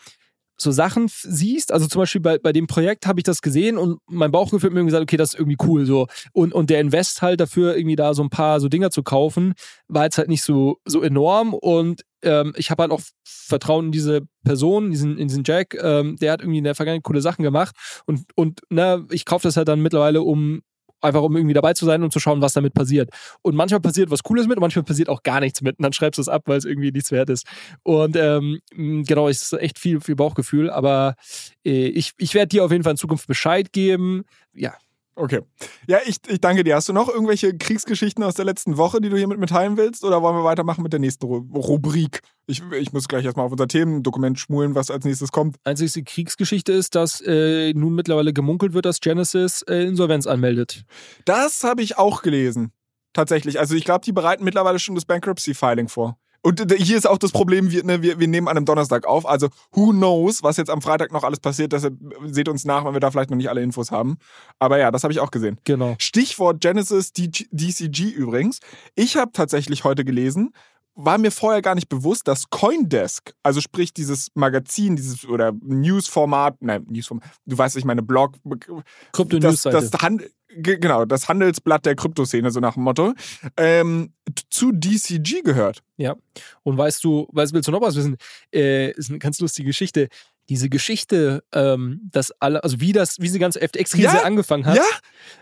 [0.60, 4.00] so Sachen siehst, also zum Beispiel bei, bei dem Projekt habe ich das gesehen und
[4.08, 6.08] mein Bauchgefühl hat mir gesagt, okay, das ist irgendwie cool so.
[6.32, 9.54] Und, und der Invest halt dafür irgendwie da so ein paar so Dinger zu kaufen,
[9.86, 11.54] war jetzt halt nicht so, so enorm.
[11.54, 16.16] Und ähm, ich habe halt auch Vertrauen in diese Person, diesen, in diesen Jack, ähm,
[16.16, 17.76] der hat irgendwie in der Vergangenheit coole Sachen gemacht.
[18.06, 20.62] Und, und na, ich kaufe das halt dann mittlerweile, um
[21.00, 23.10] einfach um irgendwie dabei zu sein und zu schauen, was damit passiert.
[23.42, 25.78] Und manchmal passiert was Cooles mit und manchmal passiert auch gar nichts mit.
[25.78, 27.46] Und dann schreibst du es ab, weil es irgendwie nichts wert ist.
[27.82, 30.70] Und ähm, genau, es ist echt viel, viel Bauchgefühl.
[30.70, 31.14] Aber
[31.64, 34.24] äh, ich, ich werde dir auf jeden Fall in Zukunft Bescheid geben.
[34.54, 34.74] Ja,
[35.18, 35.40] Okay.
[35.88, 36.76] Ja, ich, ich danke dir.
[36.76, 40.04] Hast du noch irgendwelche Kriegsgeschichten aus der letzten Woche, die du hier mit mitteilen willst?
[40.04, 42.20] Oder wollen wir weitermachen mit der nächsten Rubrik?
[42.46, 45.56] Ich, ich muss gleich erstmal auf unser Themendokument schmulen, was als nächstes kommt.
[45.64, 50.84] Einzige Kriegsgeschichte ist, dass äh, nun mittlerweile gemunkelt wird, dass Genesis äh, Insolvenz anmeldet.
[51.24, 52.70] Das habe ich auch gelesen.
[53.12, 53.58] Tatsächlich.
[53.58, 56.16] Also ich glaube, die bereiten mittlerweile schon das Bankruptcy-Filing vor.
[56.42, 59.26] Und hier ist auch das Problem, wir, ne, wir, wir nehmen an einem Donnerstag auf.
[59.26, 61.72] Also, who knows, was jetzt am Freitag noch alles passiert.
[61.72, 64.18] Deshalb seht uns nach, wenn wir da vielleicht noch nicht alle Infos haben.
[64.58, 65.58] Aber ja, das habe ich auch gesehen.
[65.64, 65.96] Genau.
[65.98, 68.60] Stichwort Genesis DCG übrigens.
[68.94, 70.52] Ich habe tatsächlich heute gelesen,
[70.98, 76.56] war mir vorher gar nicht bewusst, dass Coindesk, also sprich dieses Magazin, dieses oder Newsformat,
[76.60, 78.34] nein, Newsformat, du weißt, ich meine Blog,
[79.12, 83.14] Krypto News das, das Hand, genau, das Handelsblatt der Kryptoszene, so nach dem Motto,
[83.56, 84.12] ähm,
[84.50, 85.82] zu DCG gehört.
[85.96, 86.16] Ja.
[86.62, 88.16] Und weißt du, weißt, willst du noch was wissen?
[88.54, 90.08] Äh, ist eine ganz lustige Geschichte
[90.48, 94.76] diese Geschichte, ähm, dass alle, also wie das, wie diese ganze FTX-Krise ja, angefangen hat.
[94.76, 94.84] Ja,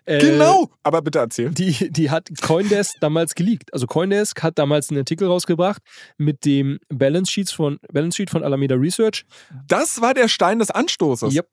[0.04, 0.70] äh, genau.
[0.82, 1.50] Aber bitte erzähl.
[1.50, 3.72] Die, die hat Coindesk damals geleakt.
[3.72, 5.82] Also Coindesk hat damals einen Artikel rausgebracht
[6.18, 9.24] mit dem Balance Sheet von, Balance Sheet von Alameda Research.
[9.68, 11.34] Das war der Stein des Anstoßes.
[11.34, 11.48] Yep.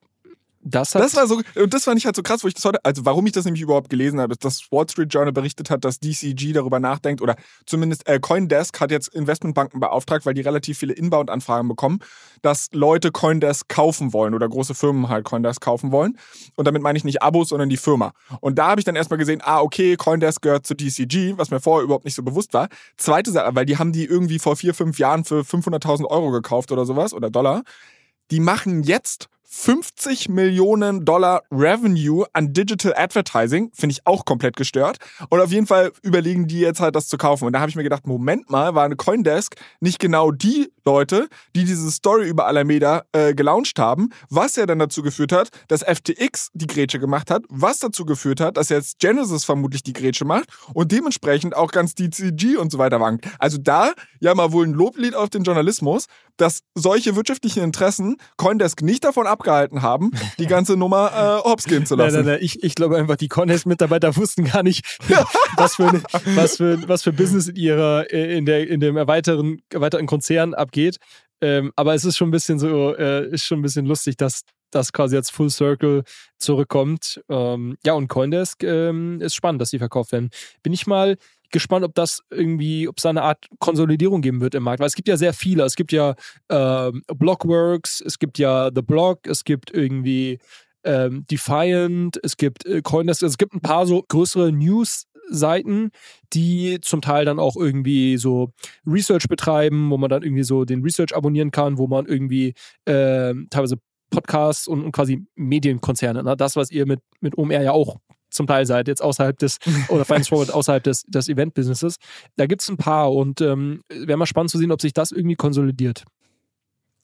[0.65, 2.83] Das, das, war so, und das fand ich halt so krass, wo ich das heute,
[2.85, 5.83] also warum ich das nämlich überhaupt gelesen habe, ist, dass Wall Street Journal berichtet hat,
[5.83, 10.77] dass DCG darüber nachdenkt oder zumindest äh, Coindesk hat jetzt Investmentbanken beauftragt, weil die relativ
[10.77, 11.99] viele Inbound-Anfragen bekommen,
[12.41, 16.17] dass Leute Coindesk kaufen wollen oder große Firmen halt Coindesk kaufen wollen.
[16.55, 18.13] Und damit meine ich nicht Abos, sondern die Firma.
[18.39, 21.59] Und da habe ich dann erstmal gesehen, ah, okay, Coindesk gehört zu DCG, was mir
[21.59, 22.69] vorher überhaupt nicht so bewusst war.
[22.95, 26.71] Zweite Sache, weil die haben die irgendwie vor vier, fünf Jahren für 500.000 Euro gekauft
[26.71, 27.63] oder sowas oder Dollar.
[28.31, 34.97] Die machen jetzt 50 Millionen Dollar Revenue an Digital Advertising, finde ich auch komplett gestört.
[35.29, 37.45] Und auf jeden Fall überlegen die jetzt halt das zu kaufen.
[37.45, 41.29] Und da habe ich mir gedacht, Moment mal, war eine Coindesk nicht genau die Leute,
[41.55, 45.83] die diese Story über Alameda äh, gelauncht haben, was ja dann dazu geführt hat, dass
[45.83, 50.25] FTX die Grätsche gemacht hat, was dazu geführt hat, dass jetzt Genesis vermutlich die Grätsche
[50.25, 53.27] macht und dementsprechend auch ganz DCG und so weiter wankt.
[53.39, 58.81] Also da ja mal wohl ein Loblied auf den Journalismus, dass solche wirtschaftlichen Interessen Coindesk
[58.81, 62.15] nicht davon abgehalten haben, die ganze Nummer äh, hops gehen zu lassen.
[62.15, 62.43] Nein, nein, nein.
[62.43, 64.85] Ich, ich glaube einfach, die Coindesk-Mitarbeiter wussten gar nicht,
[65.57, 66.01] was, für,
[66.35, 70.53] was, für, was für Business in ihrer, äh, in, der, in dem erweiterten, erweiterten Konzern
[70.53, 70.97] abgeht.
[71.41, 74.43] Ähm, aber es ist schon ein bisschen so, äh, ist schon ein bisschen lustig, dass
[74.71, 76.03] das quasi jetzt Full Circle
[76.37, 77.21] zurückkommt.
[77.29, 80.29] Ähm, ja, und Coindesk ähm, ist spannend, dass die verkauft werden.
[80.63, 81.17] Bin ich mal
[81.53, 84.81] gespannt, ob das irgendwie, ob es eine Art Konsolidierung geben wird im Markt.
[84.81, 85.63] Weil es gibt ja sehr viele.
[85.63, 86.15] Es gibt ja
[86.49, 90.39] ähm, Blockworks, es gibt ja The Block, es gibt irgendwie
[90.83, 95.05] ähm, Defiant, es gibt äh, Coindesk, es gibt ein paar so größere News.
[95.29, 95.91] Seiten,
[96.33, 98.51] die zum Teil dann auch irgendwie so
[98.85, 103.33] Research betreiben, wo man dann irgendwie so den Research abonnieren kann, wo man irgendwie äh,
[103.49, 103.77] teilweise
[104.09, 106.35] Podcasts und, und, quasi Medienkonzerne, ne?
[106.35, 107.99] das, was ihr mit, mit OMR ja auch
[108.33, 111.97] zum Teil seid, jetzt außerhalb des, oder Finance Forward außerhalb des, des Event-Businesses.
[112.35, 115.11] Da gibt es ein paar und ähm, wäre mal spannend zu sehen, ob sich das
[115.11, 116.03] irgendwie konsolidiert.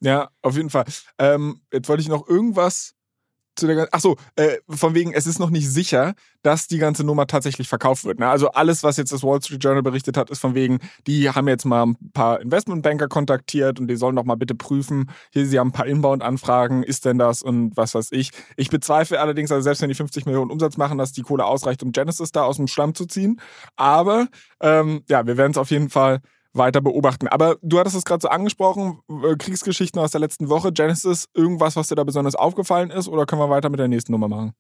[0.02, 0.86] Ja, auf jeden Fall.
[1.18, 2.96] Ähm, jetzt wollte ich noch irgendwas
[3.60, 7.04] zu der Ach so, äh, von wegen, es ist noch nicht sicher, dass die ganze
[7.04, 8.20] Nummer tatsächlich verkauft wird.
[8.20, 8.28] Ne?
[8.28, 11.48] Also alles, was jetzt das Wall Street Journal berichtet hat, ist von wegen, die haben
[11.48, 15.10] jetzt mal ein paar Investmentbanker kontaktiert und die sollen doch mal bitte prüfen.
[15.32, 18.32] Hier, sie haben ein paar Inbound-Anfragen, ist denn das und was weiß ich.
[18.56, 21.84] Ich bezweifle allerdings, also selbst wenn die 50 Millionen Umsatz machen, dass die Kohle ausreicht,
[21.84, 23.42] um Genesis da aus dem Schlamm zu ziehen.
[23.76, 24.28] Aber
[24.62, 26.22] ähm, ja, wir werden es auf jeden Fall
[26.54, 27.28] weiter beobachten.
[27.28, 31.76] Aber du hattest es gerade so angesprochen, äh, Kriegsgeschichten aus der letzten Woche, Genesis, irgendwas,
[31.76, 34.54] was dir da besonders aufgefallen ist oder können wir weiter mit der nächsten Nummer machen?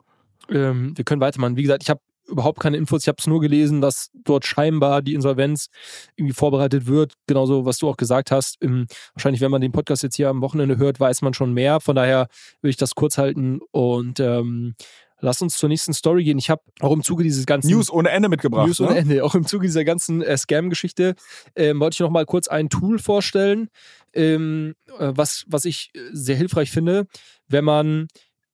[0.50, 1.58] Ähm, wir können weitermachen.
[1.58, 3.02] Wie gesagt, ich habe überhaupt keine Infos.
[3.02, 5.68] Ich habe es nur gelesen, dass dort scheinbar die Insolvenz
[6.16, 7.14] irgendwie vorbereitet wird.
[7.28, 8.62] Genauso, was du auch gesagt hast.
[8.62, 11.80] Im, wahrscheinlich, wenn man den Podcast jetzt hier am Wochenende hört, weiß man schon mehr.
[11.80, 12.28] Von daher
[12.62, 14.76] will ich das kurz halten und ähm,
[15.22, 16.38] Lass uns zur nächsten Story gehen.
[16.38, 18.68] Ich habe auch im Zuge dieses ganzen News ohne Ende mitgebracht.
[18.68, 19.00] News ohne ne?
[19.00, 19.24] Ende.
[19.24, 21.16] Auch im Zuge dieser ganzen äh, Scam-Geschichte
[21.56, 23.70] ähm, wollte ich noch mal kurz ein Tool vorstellen,
[24.14, 27.08] ähm, äh, was, was ich äh, sehr hilfreich finde,
[27.48, 28.08] wenn man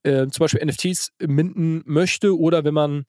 [0.04, 3.06] äh, zum Beispiel NFTs minden möchte oder wenn man,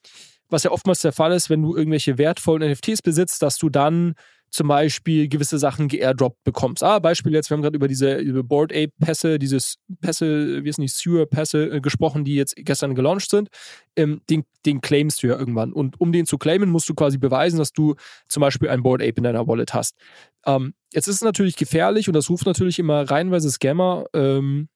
[0.49, 4.13] was ja oftmals der Fall ist, wenn du irgendwelche wertvollen NFTs besitzt, dass du dann
[4.49, 6.83] zum Beispiel gewisse Sachen geairdroppt bekommst.
[6.83, 10.69] Ah, Beispiel jetzt, wir haben gerade über diese über Board Ape Pässe, dieses Pässe, wie
[10.69, 13.49] ist nicht, Sewer Pässe äh, gesprochen, die jetzt gestern gelauncht sind.
[13.95, 15.73] Ähm, den, den claimst du ja irgendwann.
[15.73, 17.95] Und um den zu claimen, musst du quasi beweisen, dass du
[18.27, 19.95] zum Beispiel ein Board Ape in deiner Wallet hast.
[20.45, 24.69] Ähm, jetzt ist es natürlich gefährlich und das ruft natürlich immer reihenweise Scammer ähm,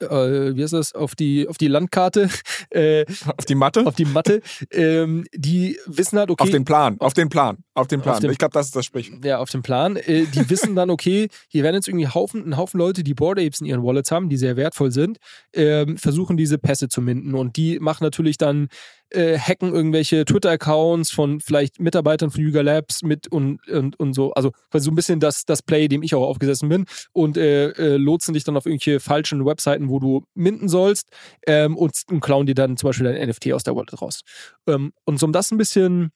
[0.00, 2.28] äh, wie heißt das, auf die, auf die Landkarte.
[2.70, 3.04] Äh,
[3.36, 3.86] auf die Matte?
[3.86, 4.40] Auf die Matte.
[4.72, 6.42] Ähm, die wissen halt, okay.
[6.42, 8.14] Auf den Plan, auf den Plan, auf den Plan.
[8.14, 9.24] Auf den, ich glaube, das ist das Sprichwort.
[9.24, 9.96] Ja, auf den Plan.
[9.96, 13.38] Äh, die wissen dann, okay, hier werden jetzt irgendwie Haufen, ein Haufen Leute, die Board
[13.38, 15.18] Apes in ihren Wallets haben, die sehr wertvoll sind,
[15.52, 17.34] ähm, versuchen diese Pässe zu minden.
[17.34, 18.68] Und die machen natürlich dann
[19.10, 24.32] äh, hacken irgendwelche Twitter-Accounts von vielleicht Mitarbeitern von Yuga Labs mit und, und, und so.
[24.32, 26.86] Also quasi so ein bisschen das, das Play, dem ich auch aufgesessen bin.
[27.12, 31.08] Und äh, äh, lotsen dich dann auf irgendwelche falschen Webseiten, wo du minden sollst
[31.46, 34.20] ähm, und, und klauen dir dann zum Beispiel dein NFT aus der Wallet raus.
[34.66, 36.10] Ähm, und so um das ein bisschen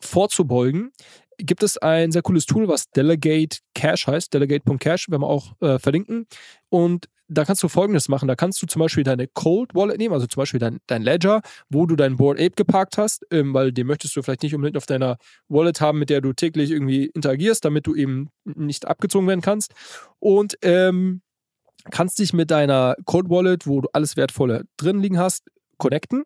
[0.00, 0.92] vorzubeugen,
[1.38, 5.78] gibt es ein sehr cooles Tool, was Delegate Cash heißt, delegate.cash, werden wir auch äh,
[5.78, 6.26] verlinken.
[6.68, 8.28] Und da kannst du folgendes machen.
[8.28, 11.40] Da kannst du zum Beispiel deine Cold Wallet nehmen, also zum Beispiel dein, dein Ledger,
[11.68, 14.76] wo du dein Board Ape geparkt hast, ähm, weil den möchtest du vielleicht nicht unbedingt
[14.76, 15.16] auf deiner
[15.48, 19.72] Wallet haben, mit der du täglich irgendwie interagierst, damit du eben nicht abgezogen werden kannst.
[20.18, 21.22] Und ähm,
[21.90, 25.44] kannst dich mit deiner Cold Wallet, wo du alles Wertvolle drin liegen hast,
[25.78, 26.24] connecten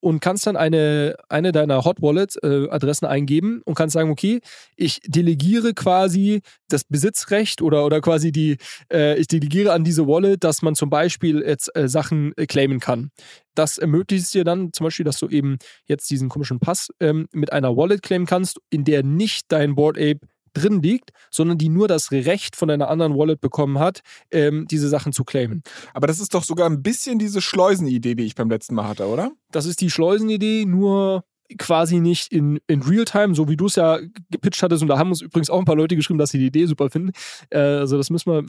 [0.00, 4.40] und kannst dann eine, eine deiner Hot Wallet-Adressen äh, eingeben und kannst sagen, okay,
[4.76, 8.56] ich delegiere quasi das Besitzrecht oder, oder quasi die,
[8.92, 12.80] äh, ich delegiere an diese Wallet, dass man zum Beispiel jetzt äh, Sachen äh, claimen
[12.80, 13.10] kann.
[13.54, 17.28] Das ermöglicht es dir dann zum Beispiel, dass du eben jetzt diesen komischen Pass ähm,
[17.32, 20.20] mit einer Wallet claimen kannst, in der nicht dein Board Ape
[20.52, 24.88] drin liegt, sondern die nur das Recht von einer anderen Wallet bekommen hat, ähm, diese
[24.88, 25.62] Sachen zu claimen.
[25.94, 29.06] Aber das ist doch sogar ein bisschen diese Schleusenidee, die ich beim letzten Mal hatte,
[29.06, 29.32] oder?
[29.50, 31.24] Das ist die Schleusenidee, nur
[31.58, 33.98] quasi nicht in, in Realtime, so wie du es ja
[34.30, 34.82] gepitcht hattest.
[34.82, 36.90] Und da haben uns übrigens auch ein paar Leute geschrieben, dass sie die Idee super
[36.90, 37.12] finden.
[37.50, 38.44] Äh, also das müssen wir,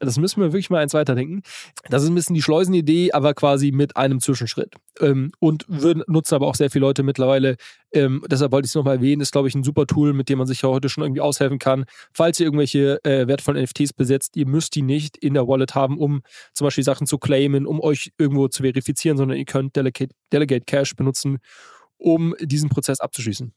[0.00, 1.42] das müssen wir wirklich mal eins weiterdenken.
[1.90, 4.74] Das ist ein bisschen die Schleusenidee, aber quasi mit einem Zwischenschritt.
[5.00, 7.56] Ähm, und wir nutzen aber auch sehr viele Leute mittlerweile.
[7.92, 9.20] Ähm, deshalb wollte ich es nochmal erwähnen.
[9.20, 11.58] Ist, glaube ich, ein super Tool, mit dem man sich ja heute schon irgendwie aushelfen
[11.58, 11.84] kann.
[12.12, 15.98] Falls ihr irgendwelche äh, wertvollen NFTs besitzt, ihr müsst die nicht in der Wallet haben,
[15.98, 20.14] um zum Beispiel Sachen zu claimen, um euch irgendwo zu verifizieren, sondern ihr könnt Delegate,
[20.32, 21.38] Delegate Cash benutzen
[21.98, 23.52] um diesen Prozess abzuschließen.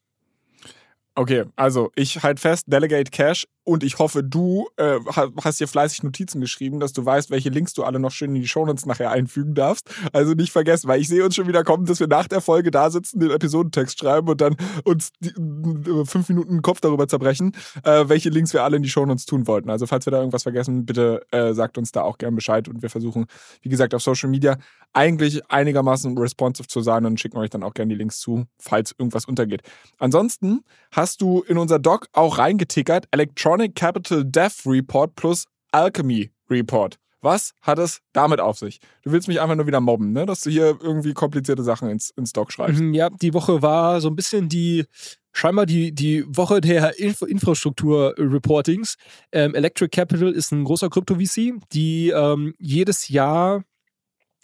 [1.15, 4.99] Okay, also ich halte fest, Delegate Cash und ich hoffe, du äh,
[5.43, 8.41] hast dir fleißig Notizen geschrieben, dass du weißt, welche Links du alle noch schön in
[8.41, 9.89] die Shownotes nachher einfügen darfst.
[10.11, 12.71] Also nicht vergessen, weil ich sehe uns schon wieder kommen, dass wir nach der Folge
[12.71, 17.07] da sitzen, den Episodentext schreiben und dann uns die, äh, fünf Minuten den Kopf darüber
[17.07, 17.53] zerbrechen,
[17.83, 19.69] äh, welche Links wir alle in die Shownotes tun wollten.
[19.69, 22.81] Also falls wir da irgendwas vergessen, bitte äh, sagt uns da auch gern Bescheid und
[22.81, 23.27] wir versuchen,
[23.61, 24.57] wie gesagt, auf Social Media
[24.93, 28.95] eigentlich einigermaßen responsive zu sein und schicken euch dann auch gerne die Links zu, falls
[28.97, 29.61] irgendwas untergeht.
[29.99, 36.31] Ansonsten hast du in unser Doc auch reingetickert, Electronic Electronic Capital Death Report plus Alchemy
[36.49, 36.97] Report.
[37.21, 38.79] Was hat es damit auf sich?
[39.03, 40.25] Du willst mich einfach nur wieder mobben, ne?
[40.25, 42.79] dass du hier irgendwie komplizierte Sachen ins, ins Doc schreibst.
[42.79, 44.85] Mhm, ja, die Woche war so ein bisschen die,
[45.33, 48.95] scheinbar die, die Woche der Info Infrastruktur-Reportings.
[49.33, 53.65] Ähm, Electric Capital ist ein großer Krypto-VC, die ähm, jedes Jahr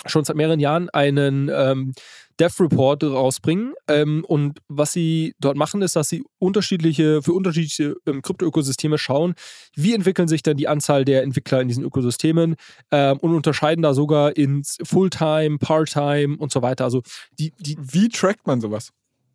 [0.06, 1.94] schon seit mehreren Jahren einen ähm,
[2.40, 3.74] Dev Report rausbringen.
[3.88, 9.36] Ähm, und was sie dort machen, ist, dass sie unterschiedliche, für unterschiedliche ähm, Krypto-Ökosysteme schauen,
[9.76, 12.56] wie entwickeln sich dann die Anzahl der Entwickler in diesen Ökosystemen
[12.92, 16.84] ähm, und unterscheiden da sogar ins Fulltime, Part-Time und so weiter.
[16.86, 17.02] Also
[17.40, 18.92] die, die wie trackt man sowas?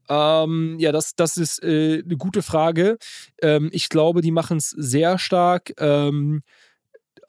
[0.09, 2.99] Ähm, ja, das, das ist äh, eine gute Frage.
[3.41, 5.73] Ähm, ich glaube, die machen es sehr stark.
[5.79, 6.43] Ähm,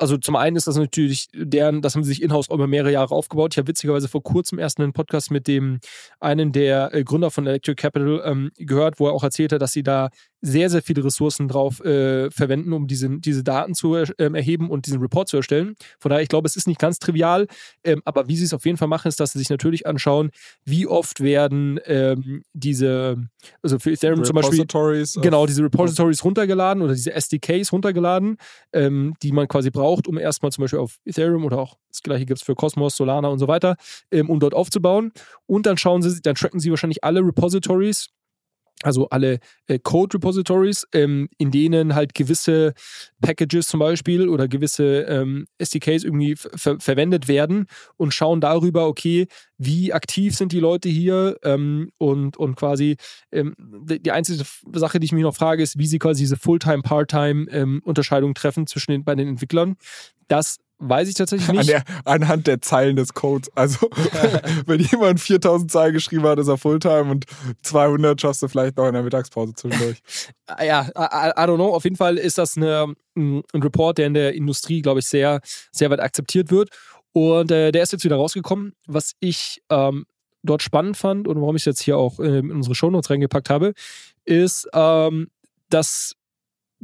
[0.02, 3.14] also zum einen ist das natürlich deren, das haben sie sich in-house über mehrere Jahre
[3.14, 3.54] aufgebaut.
[3.54, 5.80] Ich habe witzigerweise vor kurzem erst einen Podcast mit dem
[6.20, 9.84] einen der äh, Gründer von Electric Capital ähm, gehört, wo er auch erzählte, dass sie
[9.84, 10.10] da
[10.42, 14.88] sehr, sehr viele Ressourcen drauf äh, verwenden, um diese, diese Daten zu äh, erheben und
[14.88, 15.76] diesen Report zu erstellen.
[16.00, 17.48] Von daher, ich glaube, es ist nicht ganz trivial,
[17.84, 20.32] ähm, aber wie sie es auf jeden Fall machen, ist, dass sie sich natürlich anschauen,
[20.66, 23.18] wie oft werden ähm, diese,
[23.62, 24.66] also für Ethereum zum Beispiel,
[25.22, 28.38] genau, diese Repositories runtergeladen oder diese SDKs runtergeladen,
[28.74, 32.26] ähm, die man quasi braucht, um erstmal zum Beispiel auf Ethereum oder auch das gleiche
[32.26, 33.76] gibt es für Cosmos, Solana und so weiter,
[34.12, 35.12] ähm, um dort aufzubauen.
[35.46, 38.10] Und dann schauen sie, dann tracken sie wahrscheinlich alle Repositories
[38.84, 42.74] also alle äh, Code Repositories, ähm, in denen halt gewisse
[43.22, 47.68] Packages zum Beispiel oder gewisse ähm, SDKs irgendwie ver verwendet werden
[47.98, 52.98] und schauen darüber, okay, wie aktiv sind die Leute hier ähm, und, und quasi
[53.32, 56.82] ähm, die einzige Sache, die ich mich noch frage, ist, wie sie quasi diese Fulltime,
[56.82, 57.82] Part-Time ähm,
[58.34, 59.76] treffen zwischen den, bei den Entwicklern.
[60.28, 61.60] Das Weiß ich tatsächlich nicht.
[61.60, 63.52] An der, anhand der Zeilen des Codes.
[63.56, 63.88] Also,
[64.66, 67.26] wenn jemand 4000 Zeilen geschrieben hat, ist er Fulltime und
[67.62, 70.02] 200 schaffst du vielleicht noch in der Mittagspause zwischendurch.
[70.60, 71.76] ja, I, I, don't know.
[71.76, 75.42] Auf jeden Fall ist das eine, ein Report, der in der Industrie, glaube ich, sehr,
[75.72, 76.70] sehr weit akzeptiert wird.
[77.14, 78.74] Und äh, der ist jetzt wieder rausgekommen.
[78.88, 80.06] Was ich ähm,
[80.42, 83.52] dort spannend fand und warum ich es jetzt hier auch äh, in unsere Shownotes reingepackt
[83.52, 83.74] habe,
[84.26, 85.30] ist, ähm,
[85.70, 86.16] dass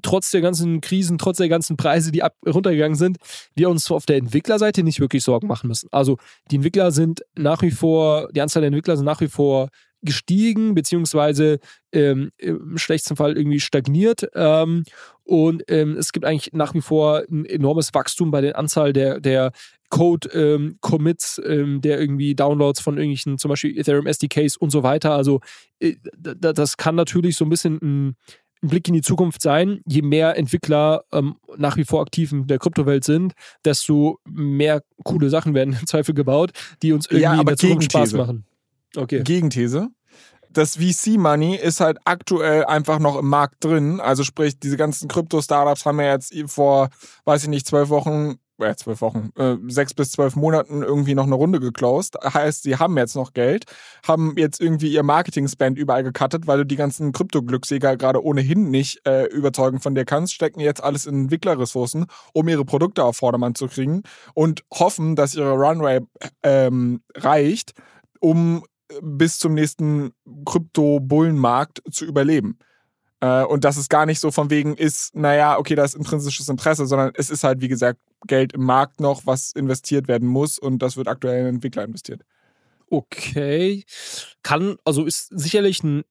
[0.01, 3.17] trotz der ganzen Krisen, trotz der ganzen Preise, die ab, runtergegangen sind,
[3.55, 5.87] wir uns auf der Entwicklerseite nicht wirklich Sorgen machen müssen.
[5.91, 6.17] Also
[6.51, 9.69] die Entwickler sind nach wie vor, die Anzahl der Entwickler sind nach wie vor
[10.03, 11.59] gestiegen, beziehungsweise
[11.91, 14.27] ähm, im schlechtesten Fall irgendwie stagniert.
[14.35, 14.83] Ähm,
[15.23, 19.19] und ähm, es gibt eigentlich nach wie vor ein enormes Wachstum bei der Anzahl der,
[19.19, 19.51] der
[19.89, 25.13] Code-Commits, ähm, ähm, der irgendwie Downloads von irgendwelchen, zum Beispiel Ethereum SDKs und so weiter.
[25.13, 25.39] Also
[25.79, 28.15] äh, das kann natürlich so ein bisschen ein
[28.63, 29.81] ein Blick in die Zukunft sein.
[29.85, 33.33] Je mehr Entwickler ähm, nach wie vor aktiv in der Kryptowelt sind,
[33.65, 37.91] desto mehr coole Sachen werden im Zweifel gebaut, die uns irgendwie ja, in der Zukunft
[37.91, 38.45] Spaß machen.
[38.95, 39.23] Okay.
[39.23, 39.89] Gegenthese.
[40.49, 43.99] Das VC-Money ist halt aktuell einfach noch im Markt drin.
[43.99, 46.89] Also sprich, diese ganzen Krypto-Startups haben ja jetzt vor,
[47.25, 51.25] weiß ich nicht, zwölf Wochen äh, zwölf Wochen, äh, sechs bis zwölf Monaten irgendwie noch
[51.25, 52.17] eine Runde geclosed.
[52.21, 53.65] Heißt, sie haben jetzt noch Geld,
[54.07, 59.05] haben jetzt irgendwie ihr Marketing-Spend überall gecuttet, weil du die ganzen Krypto-Glücksjäger gerade ohnehin nicht
[59.07, 63.55] äh, überzeugen von dir kannst, stecken jetzt alles in Entwicklerressourcen, um ihre Produkte auf Vordermann
[63.55, 66.01] zu kriegen und hoffen, dass ihre Runway
[66.43, 67.73] ähm, reicht,
[68.19, 68.63] um
[69.01, 70.11] bis zum nächsten
[70.45, 72.57] Krypto-Bullenmarkt zu überleben.
[73.19, 76.49] Äh, und dass es gar nicht so von wegen ist, naja, okay, da ist intrinsisches
[76.49, 80.59] Interesse, sondern es ist halt, wie gesagt, Geld im Markt noch, was investiert werden muss
[80.59, 82.21] und das wird aktuell in Entwickler investiert.
[82.89, 83.83] Okay.
[84.43, 86.03] Kann, also ist sicherlich ein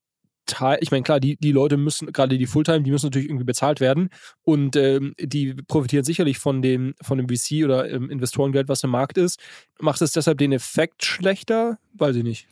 [0.46, 3.44] Teil, ich meine, klar, die, die Leute müssen, gerade die Fulltime, die müssen natürlich irgendwie
[3.44, 4.10] bezahlt werden
[4.42, 8.90] und ähm, die profitieren sicherlich von dem, von dem VC oder ähm, Investorengeld, was im
[8.90, 9.40] Markt ist.
[9.80, 11.78] Macht es deshalb den Effekt schlechter?
[11.94, 12.46] Weiß ich nicht.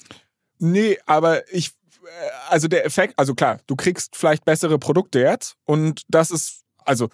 [0.59, 1.73] Nee, aber ich,
[2.49, 7.09] also der Effekt, also klar, du kriegst vielleicht bessere Produkte jetzt und das ist, also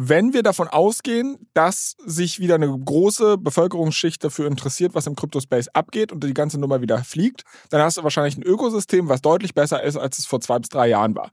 [0.00, 5.68] wenn wir davon ausgehen, dass sich wieder eine große Bevölkerungsschicht dafür interessiert, was im Crypto-Space
[5.72, 9.54] abgeht und die ganze Nummer wieder fliegt, dann hast du wahrscheinlich ein Ökosystem, was deutlich
[9.54, 11.30] besser ist, als es vor zwei bis drei Jahren war.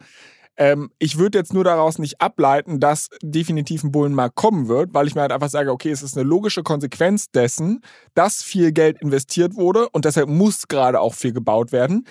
[0.58, 5.06] Ähm, ich würde jetzt nur daraus nicht ableiten, dass definitiv ein Bullenmarkt kommen wird, weil
[5.06, 7.82] ich mir halt einfach sage, okay, es ist eine logische Konsequenz dessen,
[8.16, 12.08] dass viel Geld investiert wurde und deshalb muss gerade auch viel gebaut werden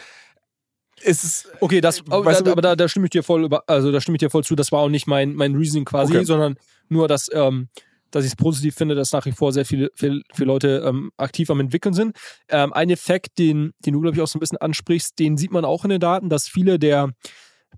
[1.00, 4.16] ist okay, das, da, aber da, da, stimme ich dir voll über, also da stimme
[4.16, 4.54] ich dir voll zu.
[4.54, 6.24] Das war auch nicht mein, mein Reasoning quasi, okay.
[6.24, 6.56] sondern
[6.88, 7.68] nur, dass, ähm,
[8.10, 11.10] dass ich es positiv finde, dass nach wie vor sehr viele, viele, viele Leute ähm,
[11.16, 12.16] aktiv am entwickeln sind.
[12.48, 15.50] Ähm, ein Effekt, den, den du glaube ich auch so ein bisschen ansprichst, den sieht
[15.50, 17.10] man auch in den Daten, dass viele der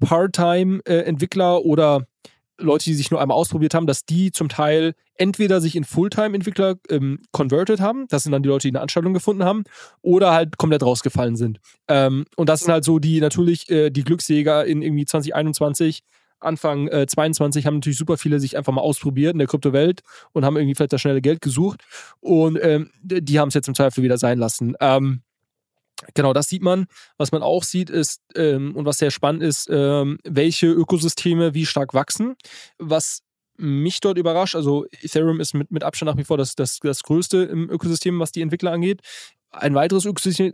[0.00, 2.06] Part-Time-Entwickler oder
[2.58, 6.76] Leute, die sich nur einmal ausprobiert haben, dass die zum Teil entweder sich in Fulltime-Entwickler
[6.90, 9.64] ähm, converted haben, das sind dann die Leute, die eine Anstellung gefunden haben,
[10.02, 11.58] oder halt komplett rausgefallen sind.
[11.88, 16.02] Ähm, und das sind halt so die natürlich äh, die Glücksjäger in irgendwie 2021.
[16.38, 20.44] Anfang äh, 22 haben natürlich super viele sich einfach mal ausprobiert in der Kryptowelt und
[20.44, 21.82] haben irgendwie vielleicht das schnelle Geld gesucht.
[22.20, 24.74] Und ähm, die haben es jetzt im Zweifel wieder sein lassen.
[24.80, 25.22] Ähm,
[26.14, 26.86] Genau, das sieht man.
[27.16, 31.66] Was man auch sieht, ist, ähm, und was sehr spannend ist, ähm, welche Ökosysteme wie
[31.66, 32.36] stark wachsen.
[32.78, 33.22] Was
[33.58, 37.02] mich dort überrascht, also Ethereum ist mit, mit Abstand nach wie vor das, das, das
[37.02, 39.00] größte im Ökosystem, was die Entwickler angeht.
[39.50, 40.52] Ein weiteres Ökosystem,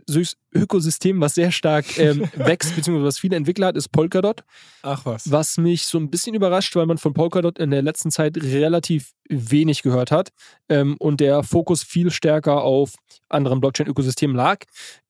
[0.53, 4.45] Ökosystem was sehr stark ähm, wächst, beziehungsweise was viele Entwickler hat, ist Polkadot.
[4.83, 5.29] Ach was.
[5.29, 9.11] Was mich so ein bisschen überrascht, weil man von Polkadot in der letzten Zeit relativ
[9.27, 10.29] wenig gehört hat
[10.69, 12.93] ähm, und der Fokus viel stärker auf
[13.27, 14.63] anderen Blockchain-Ökosystemen lag.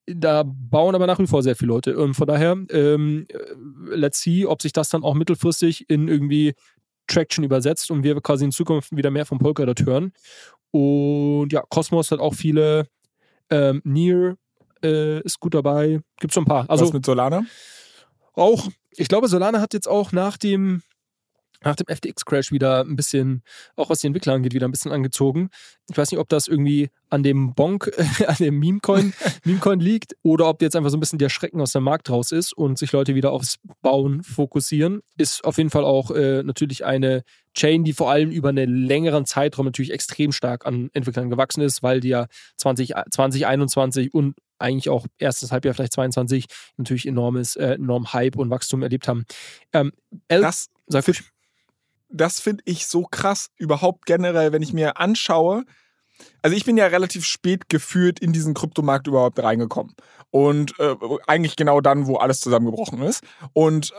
[0.05, 1.97] Da bauen aber nach wie vor sehr viele Leute.
[1.97, 3.25] Und von daher, ähm,
[3.85, 6.53] let's see, ob sich das dann auch mittelfristig in irgendwie
[7.07, 10.13] Traction übersetzt und wir quasi in Zukunft wieder mehr von Polkadot hören.
[10.71, 12.87] Und ja, Cosmos hat auch viele.
[13.49, 14.37] Ähm, Near
[14.83, 16.01] äh, ist gut dabei.
[16.19, 16.69] Gibt so ein paar.
[16.69, 17.45] Also, Was mit Solana?
[18.33, 18.69] Auch.
[18.91, 20.81] Ich glaube, Solana hat jetzt auch nach dem
[21.63, 23.43] nach dem FTX-Crash wieder ein bisschen,
[23.75, 25.49] auch was die Entwickler angeht, wieder ein bisschen angezogen.
[25.89, 27.91] Ich weiß nicht, ob das irgendwie an dem Bonk,
[28.27, 31.71] an dem Meme-Coin Meme liegt oder ob jetzt einfach so ein bisschen der Schrecken aus
[31.71, 35.01] dem Markt raus ist und sich Leute wieder aufs Bauen fokussieren.
[35.17, 37.23] Ist auf jeden Fall auch äh, natürlich eine
[37.55, 41.83] Chain, die vor allem über einen längeren Zeitraum natürlich extrem stark an Entwicklern gewachsen ist,
[41.83, 46.45] weil die ja 20, 2021 und eigentlich auch erstes Halbjahr, vielleicht 22,
[46.77, 49.25] natürlich enormes, äh, enorm Hype und Wachstum erlebt haben.
[49.73, 49.91] Ähm,
[50.27, 51.21] das, sag ich,
[52.13, 55.65] das finde ich so krass überhaupt generell, wenn ich mir anschaue.
[56.41, 59.95] Also ich bin ja relativ spät gefühlt in diesen Kryptomarkt überhaupt reingekommen.
[60.29, 60.95] Und äh,
[61.27, 63.23] eigentlich genau dann, wo alles zusammengebrochen ist.
[63.53, 63.95] Und äh,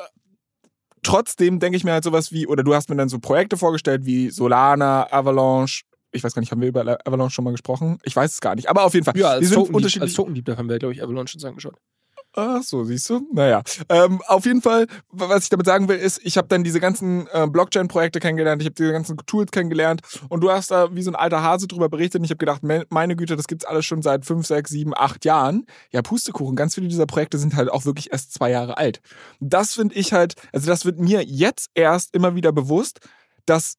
[1.02, 4.06] trotzdem denke ich mir halt sowas wie, oder du hast mir dann so Projekte vorgestellt
[4.06, 7.98] wie Solana, Avalanche, ich weiß gar nicht, haben wir über Avalanche schon mal gesprochen?
[8.04, 8.68] Ich weiß es gar nicht.
[8.68, 9.16] Aber auf jeden Fall.
[9.16, 11.76] Ja, als Token, als Token haben wir, glaube ich, Avalanche schon angeschaut.
[12.36, 13.28] Ach so, siehst du?
[13.32, 13.62] Naja.
[13.88, 17.28] Ähm, auf jeden Fall, was ich damit sagen will, ist, ich habe dann diese ganzen
[17.32, 21.12] äh, Blockchain-Projekte kennengelernt, ich habe diese ganzen Tools kennengelernt und du hast da wie so
[21.12, 24.02] ein alter Hase drüber berichtet und ich habe gedacht, meine Güte, das gibt's alles schon
[24.02, 25.66] seit fünf, sechs, sieben, acht Jahren.
[25.92, 29.00] Ja, Pustekuchen, ganz viele dieser Projekte sind halt auch wirklich erst zwei Jahre alt.
[29.38, 32.98] Das finde ich halt, also das wird mir jetzt erst immer wieder bewusst,
[33.46, 33.76] dass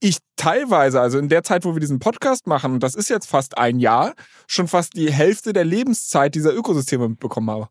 [0.00, 3.58] ich teilweise, also in der Zeit, wo wir diesen Podcast machen, das ist jetzt fast
[3.58, 4.14] ein Jahr,
[4.46, 7.68] schon fast die Hälfte der Lebenszeit dieser Ökosysteme mitbekommen habe.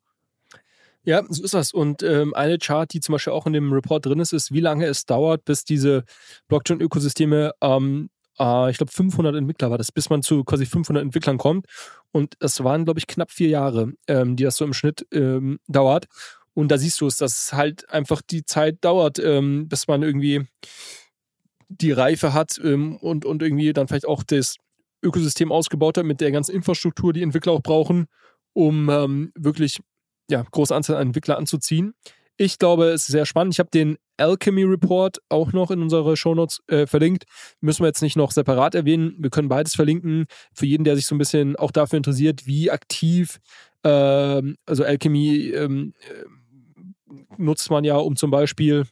[1.03, 1.73] Ja, so ist das.
[1.73, 4.59] Und ähm, eine Chart, die zum Beispiel auch in dem Report drin ist, ist, wie
[4.59, 6.03] lange es dauert, bis diese
[6.49, 11.37] Blockchain-Ökosysteme, ähm, äh, ich glaube 500 Entwickler war das, bis man zu quasi 500 Entwicklern
[11.37, 11.65] kommt.
[12.11, 15.59] Und das waren, glaube ich, knapp vier Jahre, ähm, die das so im Schnitt ähm,
[15.67, 16.05] dauert.
[16.53, 20.45] Und da siehst du es, dass halt einfach die Zeit dauert, ähm, bis man irgendwie
[21.69, 24.58] die Reife hat ähm, und, und irgendwie dann vielleicht auch das
[25.01, 28.08] Ökosystem ausgebaut hat mit der ganzen Infrastruktur, die Entwickler auch brauchen,
[28.53, 29.79] um ähm, wirklich
[30.29, 31.93] ja, große Anzahl an Entwickler anzuziehen.
[32.38, 33.53] Ich glaube, es ist sehr spannend.
[33.53, 37.25] Ich habe den Alchemy Report auch noch in unsere Shownotes äh, verlinkt.
[37.60, 39.15] Müssen wir jetzt nicht noch separat erwähnen.
[39.17, 40.25] Wir können beides verlinken.
[40.54, 43.39] Für jeden, der sich so ein bisschen auch dafür interessiert, wie aktiv,
[43.83, 48.85] äh, also Alchemy ähm, äh, nutzt man ja, um zum Beispiel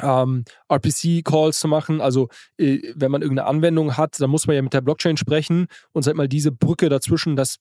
[0.00, 2.00] ähm, RPC-Calls zu machen.
[2.00, 2.28] Also
[2.58, 6.02] äh, wenn man irgendeine Anwendung hat, dann muss man ja mit der Blockchain sprechen und
[6.02, 7.58] sag mal diese Brücke dazwischen, das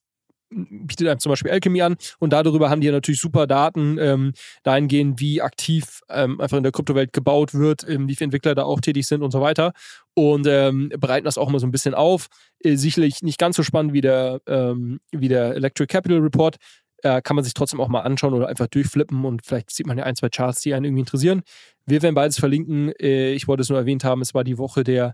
[0.50, 4.34] bietet einem zum Beispiel Alchemy an und darüber haben die ja natürlich super Daten ähm,
[4.64, 8.64] dahingehend, wie aktiv ähm, einfach in der Kryptowelt gebaut wird, ähm, wie viele Entwickler da
[8.64, 9.74] auch tätig sind und so weiter
[10.14, 12.28] und ähm, bereiten das auch immer so ein bisschen auf.
[12.60, 16.56] Äh, sicherlich nicht ganz so spannend wie der, ähm, wie der Electric Capital Report,
[17.04, 19.98] äh, kann man sich trotzdem auch mal anschauen oder einfach durchflippen und vielleicht sieht man
[19.98, 21.44] ja ein, zwei Charts, die einen irgendwie interessieren.
[21.86, 22.92] Wir werden beides verlinken.
[23.00, 25.14] Äh, ich wollte es nur erwähnt haben, es war die Woche der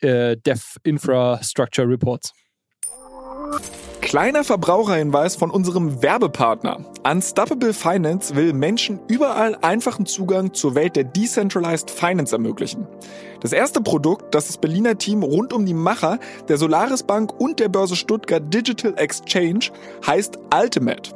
[0.00, 2.32] äh, Dev Infrastructure Reports.
[4.00, 6.78] Kleiner Verbraucherhinweis von unserem Werbepartner.
[7.02, 12.86] Unstoppable Finance will Menschen überall einfachen Zugang zur Welt der Decentralized Finance ermöglichen.
[13.40, 17.58] Das erste Produkt, das das Berliner Team rund um die Macher der Solaris Bank und
[17.58, 19.70] der Börse Stuttgart Digital Exchange
[20.06, 21.15] heißt Ultimate.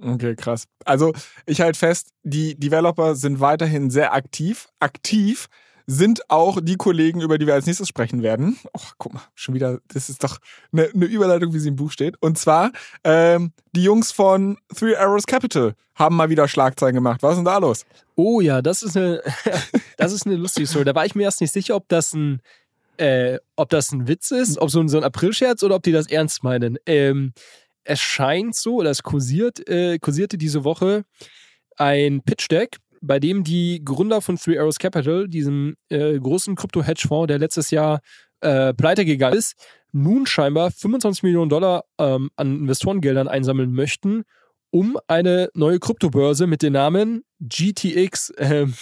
[0.00, 0.64] Okay, krass.
[0.84, 1.12] Also
[1.46, 4.68] ich halte fest, die Developer sind weiterhin sehr aktiv.
[4.80, 5.48] Aktiv
[5.90, 8.58] sind auch die Kollegen, über die wir als nächstes sprechen werden.
[8.74, 10.38] Oh, guck mal, schon wieder, das ist doch
[10.70, 12.16] eine, eine Überleitung, wie sie im Buch steht.
[12.20, 12.72] Und zwar,
[13.04, 17.22] ähm, die Jungs von Three Arrows Capital haben mal wieder Schlagzeilen gemacht.
[17.22, 17.86] Was ist denn da los?
[18.16, 19.22] Oh ja, das ist eine,
[19.96, 20.84] das ist eine lustige Story.
[20.84, 22.42] Da war ich mir erst nicht sicher, ob das ein,
[22.98, 25.92] äh, ob das ein Witz ist, ob so ein, so ein Aprilscherz oder ob die
[25.92, 26.78] das ernst meinen.
[26.84, 27.32] Ähm,
[27.88, 31.04] es scheint so, oder es kursiert, äh, kursierte diese Woche
[31.76, 37.38] ein Pitch-Deck, bei dem die Gründer von Three Arrows Capital, diesem äh, großen Krypto-Hedgefonds, der
[37.38, 38.00] letztes Jahr
[38.40, 39.54] äh, pleite gegangen ist,
[39.92, 44.24] nun scheinbar 25 Millionen Dollar ähm, an Investorengeldern einsammeln möchten,
[44.70, 48.74] um eine neue Kryptobörse mit dem Namen GTX, ähm,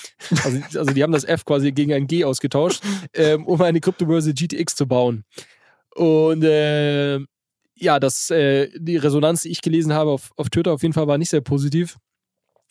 [0.44, 2.82] also, also, die haben das F quasi gegen ein G ausgetauscht,
[3.14, 5.24] ähm, um eine Kryptobörse GTX zu bauen.
[5.94, 7.20] Und äh,
[7.76, 11.06] ja, das, äh, die Resonanz, die ich gelesen habe auf, auf Twitter auf jeden Fall
[11.06, 11.96] war nicht sehr positiv.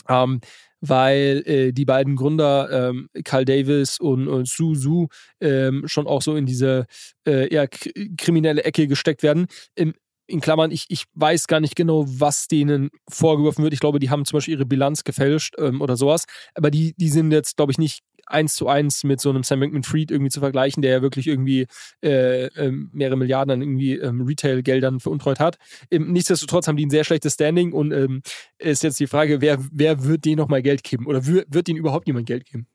[0.09, 0.41] Ähm,
[0.81, 5.07] weil äh, die beiden Gründer, ähm, Carl Davis und, und Su Su,
[5.41, 6.85] ähm, schon auch so in diese
[7.25, 9.47] äh, eher kriminelle Ecke gesteckt werden.
[9.73, 9.93] Im,
[10.27, 13.73] in Klammern, ich, ich weiß gar nicht genau, was denen vorgeworfen wird.
[13.73, 16.25] Ich glaube, die haben zum Beispiel ihre Bilanz gefälscht ähm, oder sowas.
[16.53, 19.59] Aber die, die sind jetzt, glaube ich, nicht eins zu eins mit so einem Sam
[19.59, 21.67] Bankman-Fried irgendwie zu vergleichen, der ja wirklich irgendwie
[22.03, 25.57] äh, äh, mehrere Milliarden an irgendwie ähm, Retail-Geldern veruntreut hat.
[25.91, 28.21] Ähm, nichtsdestotrotz haben die ein sehr schlechtes Standing und ähm,
[28.57, 31.05] ist jetzt die Frage, wer, wer wird denen nochmal Geld geben?
[31.07, 32.67] Oder wird, denen überhaupt jemand Geld geben?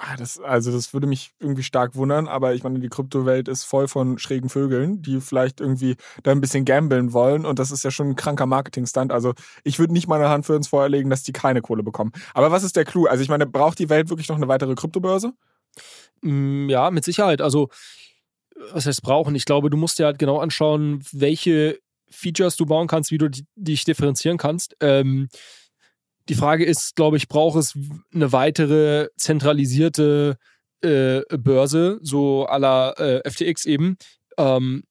[0.00, 3.64] Ah, das, also das würde mich irgendwie stark wundern, aber ich meine, die Kryptowelt ist
[3.64, 7.82] voll von schrägen Vögeln, die vielleicht irgendwie da ein bisschen gambeln wollen und das ist
[7.82, 9.10] ja schon ein kranker Marketingstand.
[9.10, 9.34] Also
[9.64, 12.12] ich würde nicht meine Hand für ins Feuer dass die keine Kohle bekommen.
[12.32, 13.06] Aber was ist der Clou?
[13.06, 15.32] Also ich meine, braucht die Welt wirklich noch eine weitere Kryptobörse?
[16.22, 17.40] Mm, ja, mit Sicherheit.
[17.40, 17.68] Also
[18.72, 19.34] was heißt brauchen?
[19.34, 21.78] Ich glaube, du musst dir halt genau anschauen, welche
[22.10, 24.76] Features du bauen kannst, wie du dich differenzieren kannst.
[24.80, 25.28] Ähm,
[26.28, 27.78] die Frage ist, glaube ich, braucht es
[28.14, 30.36] eine weitere zentralisierte
[30.82, 33.96] äh, Börse, so la äh, FTX eben.
[34.36, 34.84] Ähm,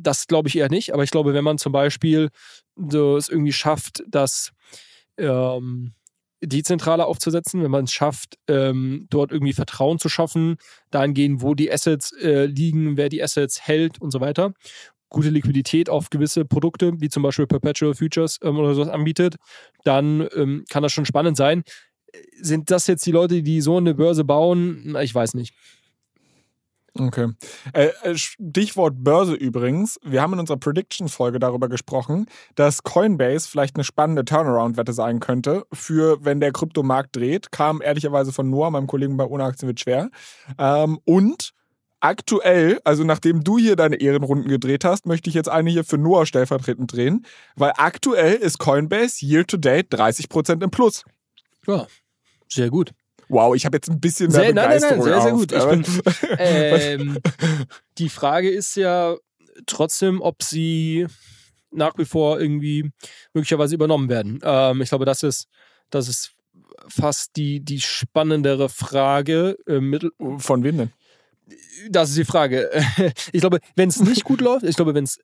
[0.00, 2.28] das glaube ich eher nicht, aber ich glaube, wenn man zum Beispiel
[2.76, 4.52] so es irgendwie schafft, das
[5.16, 5.94] ähm,
[6.42, 10.56] dezentraler aufzusetzen, wenn man es schafft, ähm, dort irgendwie Vertrauen zu schaffen,
[10.90, 14.52] dahingehend, wo die Assets äh, liegen, wer die Assets hält und so weiter
[15.12, 19.36] gute Liquidität auf gewisse Produkte, wie zum Beispiel Perpetual Futures ähm, oder sowas anbietet,
[19.84, 21.62] dann ähm, kann das schon spannend sein.
[22.40, 24.96] Sind das jetzt die Leute, die so eine Börse bauen?
[25.00, 25.54] Ich weiß nicht.
[26.98, 27.28] Okay.
[27.72, 29.98] Äh, äh, Stichwort Börse übrigens.
[30.04, 35.64] Wir haben in unserer Predictions-Folge darüber gesprochen, dass Coinbase vielleicht eine spannende Turnaround-Wette sein könnte,
[35.72, 37.50] für wenn der Kryptomarkt dreht.
[37.50, 40.10] Kam ehrlicherweise von Noah, meinem Kollegen bei Ohne Aktien wird schwer.
[40.58, 41.54] Ähm, und
[42.02, 45.98] aktuell, also nachdem du hier deine Ehrenrunden gedreht hast, möchte ich jetzt eine hier für
[45.98, 47.24] Noah stellvertretend drehen,
[47.56, 51.04] weil aktuell ist Coinbase year to date 30% im Plus.
[51.66, 51.86] Ja,
[52.48, 52.90] sehr gut.
[53.28, 55.94] Wow, ich habe jetzt ein bisschen mehr sehr, Begeisterung nein, nein, nein, sehr, sehr gut.
[56.18, 57.18] Bin, ähm,
[57.98, 59.16] die Frage ist ja
[59.66, 61.06] trotzdem, ob sie
[61.70, 62.90] nach wie vor irgendwie
[63.32, 64.40] möglicherweise übernommen werden.
[64.42, 65.46] Ähm, ich glaube, das ist,
[65.88, 66.32] das ist
[66.88, 69.56] fast die, die spannendere Frage.
[69.66, 69.80] Äh,
[70.38, 70.92] Von wem denn?
[71.90, 72.70] Das ist die Frage.
[73.32, 75.18] Ich glaube, wenn es nicht gut läuft, ich glaube, wenn es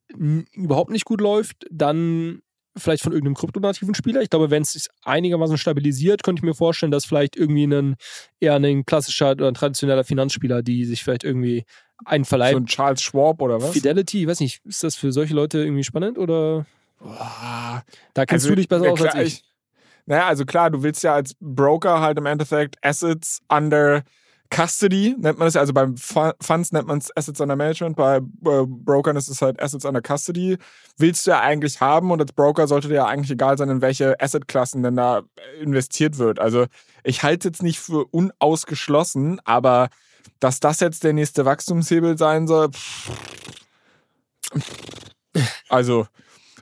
[0.53, 2.41] überhaupt nicht gut läuft, dann
[2.77, 4.23] vielleicht von irgendeinem kryptonativen Spieler.
[4.23, 7.97] Ich glaube, wenn es sich einigermaßen stabilisiert, könnte ich mir vorstellen, dass vielleicht irgendwie ein
[8.41, 11.65] eher ein klassischer oder ein traditioneller Finanzspieler, die sich vielleicht irgendwie
[12.05, 12.61] einverleiben.
[12.61, 13.73] So ein Charles Schwab oder was?
[13.73, 16.67] Fidelity, ich weiß nicht, ist das für solche Leute irgendwie spannend oder?
[16.99, 19.43] Boah, da kennst also, du dich besser ja, aus als ich.
[20.07, 24.05] Naja, also klar, du willst ja als Broker halt im Endeffekt Assets under
[24.51, 25.57] Custody, nennt man es.
[25.57, 28.21] Also beim Funds nennt man es Assets under Management, bei äh,
[28.67, 30.57] Brokern ist es halt Assets under Custody.
[30.97, 33.83] Willst du ja eigentlich haben und als Broker sollte dir ja eigentlich egal sein, in
[33.83, 35.23] welche Assetklassen denn da
[35.61, 36.39] investiert wird.
[36.39, 36.67] Also
[37.05, 39.89] ich halte es jetzt nicht für unausgeschlossen, aber
[40.41, 43.11] dass das jetzt der nächste Wachstumshebel sein soll, pff,
[45.69, 46.07] also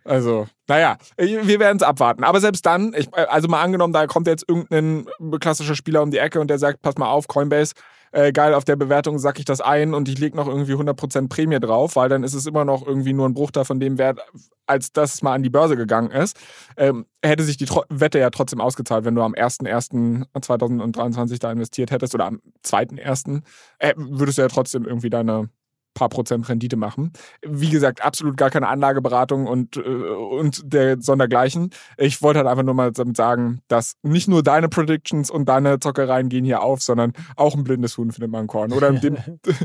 [0.06, 2.24] also, naja, wir werden es abwarten.
[2.24, 5.06] Aber selbst dann, ich, also mal angenommen, da kommt jetzt irgendein
[5.40, 7.74] klassischer Spieler um die Ecke und der sagt, pass mal auf, Coinbase,
[8.12, 11.28] äh, geil, auf der Bewertung sacke ich das ein und ich lege noch irgendwie 100%
[11.28, 14.20] Prämie drauf, weil dann ist es immer noch irgendwie nur ein Bruchteil von dem Wert,
[14.66, 16.38] als das mal an die Börse gegangen ist.
[16.76, 21.90] Ähm, hätte sich die Tro Wette ja trotzdem ausgezahlt, wenn du am 1.1.2023 da investiert
[21.90, 23.42] hättest oder am 2.1.
[23.78, 25.50] Äh, würdest du ja trotzdem irgendwie deine
[25.96, 27.12] paar Prozent Rendite machen.
[27.42, 31.70] Wie gesagt, absolut gar keine Anlageberatung und, äh, und der Sondergleichen.
[31.96, 35.80] Ich wollte halt einfach nur mal damit sagen, dass nicht nur deine Predictions und deine
[35.80, 38.72] Zockereien gehen hier auf, sondern auch ein blindes Huhn findet man ein Korn.
[38.72, 39.16] Oder in dem,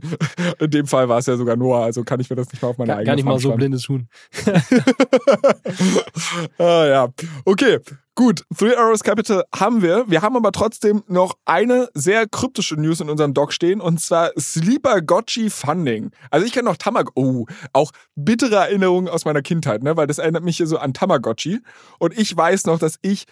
[0.60, 2.70] in dem Fall war es ja sogar Noah, also kann ich mir das nicht mal
[2.70, 4.08] auf meine gar, eigene Gar nicht Farm mal so ein blindes Huhn.
[6.58, 7.10] ah, ja,
[7.46, 7.80] okay.
[8.16, 10.04] Gut, Three Arrows Capital haben wir.
[10.10, 14.32] Wir haben aber trotzdem noch eine sehr kryptische News in unserem Doc stehen und zwar
[14.38, 16.12] Sleeper Gotchi Funding.
[16.30, 17.14] Also ich kenne noch Tamagotchi.
[17.16, 19.96] Oh, auch bittere Erinnerungen aus meiner Kindheit, ne?
[19.96, 21.62] weil das erinnert mich hier so an Tamagotchi.
[22.00, 23.28] Und ich weiß noch, dass ich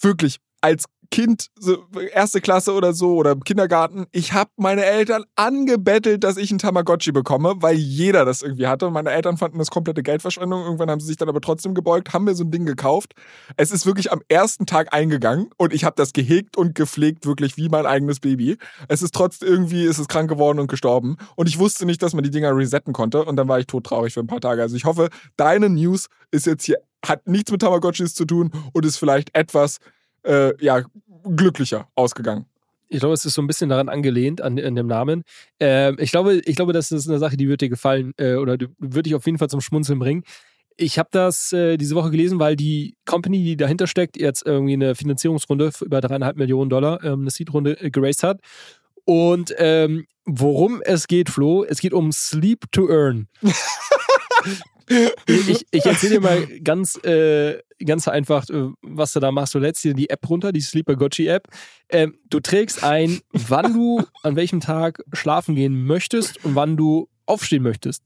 [0.00, 6.22] wirklich als Kind, so erste Klasse oder so oder Kindergarten, ich habe meine Eltern angebettelt,
[6.22, 8.86] dass ich einen Tamagotchi bekomme, weil jeder das irgendwie hatte.
[8.86, 10.62] Und meine Eltern fanden das komplette Geldverschwendung.
[10.62, 13.14] Irgendwann haben sie sich dann aber trotzdem gebeugt, haben mir so ein Ding gekauft.
[13.56, 17.56] Es ist wirklich am ersten Tag eingegangen und ich habe das gehegt und gepflegt, wirklich
[17.56, 18.56] wie mein eigenes Baby.
[18.86, 21.16] Es ist trotzdem irgendwie, ist es krank geworden und gestorben.
[21.34, 23.24] Und ich wusste nicht, dass man die Dinger resetten konnte.
[23.24, 24.62] Und dann war ich todtraurig für ein paar Tage.
[24.62, 28.86] Also ich hoffe, deine News ist jetzt hier, hat nichts mit Tamagotchis zu tun und
[28.86, 29.78] ist vielleicht etwas
[30.24, 30.82] äh, ja,
[31.24, 32.46] glücklicher ausgegangen.
[32.88, 35.22] Ich glaube, es ist so ein bisschen daran angelehnt, an, an dem Namen.
[35.60, 38.56] Ähm, ich, glaube, ich glaube, das ist eine Sache, die wird dir gefallen äh, oder
[38.78, 40.24] würde dich auf jeden Fall zum Schmunzeln bringen.
[40.76, 44.72] Ich habe das äh, diese Woche gelesen, weil die Company, die dahinter steckt, jetzt irgendwie
[44.72, 48.40] eine Finanzierungsrunde für über dreieinhalb Millionen Dollar, ähm, eine Seed-Runde äh, geraced hat.
[49.04, 53.28] Und ähm, worum es geht, Flo, es geht um Sleep to Earn.
[55.26, 59.54] ich, ich erzähle dir mal ganz, äh, ganz einfach, äh, was du da machst.
[59.54, 61.48] Du lädst dir die App runter, die Sleeper Gotchi App.
[61.88, 67.08] Ähm, du trägst ein, wann du an welchem Tag schlafen gehen möchtest und wann du
[67.26, 68.04] aufstehen möchtest.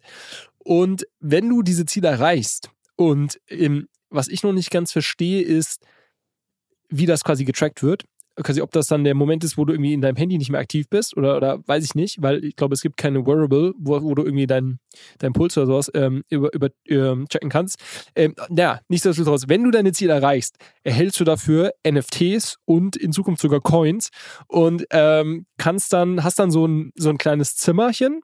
[0.58, 5.84] Und wenn du diese Ziele erreichst und ähm, was ich noch nicht ganz verstehe, ist,
[6.88, 8.04] wie das quasi getrackt wird
[8.42, 10.60] quasi, ob das dann der Moment ist, wo du irgendwie in deinem Handy nicht mehr
[10.60, 14.02] aktiv bist oder, oder weiß ich nicht, weil ich glaube, es gibt keine Wearable, wo,
[14.02, 14.80] wo du irgendwie deinen
[15.18, 17.78] dein Puls oder sowas ähm, über, über ähm, checken kannst.
[18.14, 23.42] Ähm, ja, nichtsdestotrotz, wenn du deine Ziele erreichst, erhältst du dafür NFTs und in Zukunft
[23.42, 24.10] sogar Coins
[24.48, 28.20] und ähm, kannst dann, hast dann so ein, so ein kleines Zimmerchen,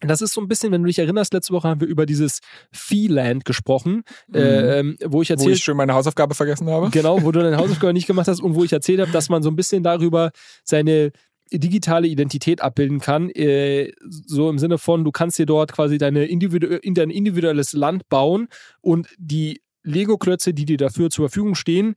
[0.00, 2.40] das ist so ein bisschen, wenn du dich erinnerst, letzte Woche haben wir über dieses
[2.72, 4.36] Feeland gesprochen, mhm.
[4.36, 6.90] äh, wo ich erzählt, wo ich schön meine Hausaufgabe vergessen habe.
[6.90, 9.42] Genau, wo du deine Hausaufgabe nicht gemacht hast und wo ich erzählt habe, dass man
[9.42, 10.30] so ein bisschen darüber
[10.64, 11.12] seine
[11.52, 16.24] digitale Identität abbilden kann, äh, so im Sinne von, du kannst dir dort quasi deine
[16.24, 18.48] individu dein individuelles Land bauen
[18.80, 21.94] und die Lego-Klötze, die dir dafür zur Verfügung stehen,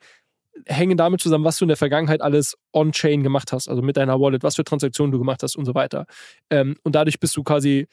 [0.66, 4.20] hängen damit zusammen, was du in der Vergangenheit alles on-chain gemacht hast, also mit deiner
[4.20, 6.06] Wallet, was für Transaktionen du gemacht hast und so weiter.
[6.50, 7.88] Ähm, und dadurch bist du quasi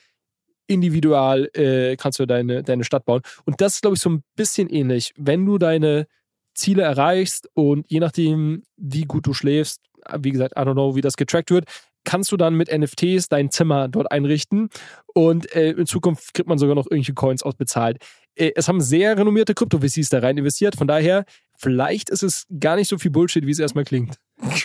[0.66, 3.22] individual, äh, kannst du deine, deine Stadt bauen.
[3.44, 5.12] Und das ist, glaube ich, so ein bisschen ähnlich.
[5.16, 6.06] Wenn du deine
[6.54, 9.80] Ziele erreichst und je nachdem, wie gut du schläfst,
[10.18, 11.66] wie gesagt, I don't know, wie das getrackt wird,
[12.04, 14.68] kannst du dann mit NFTs dein Zimmer dort einrichten
[15.14, 17.98] und äh, in Zukunft kriegt man sogar noch irgendwelche Coins ausbezahlt.
[18.34, 21.24] Äh, es haben sehr renommierte Krypto-VCs da rein investiert, von daher,
[21.64, 24.18] vielleicht ist es gar nicht so viel Bullshit, wie es erstmal klingt.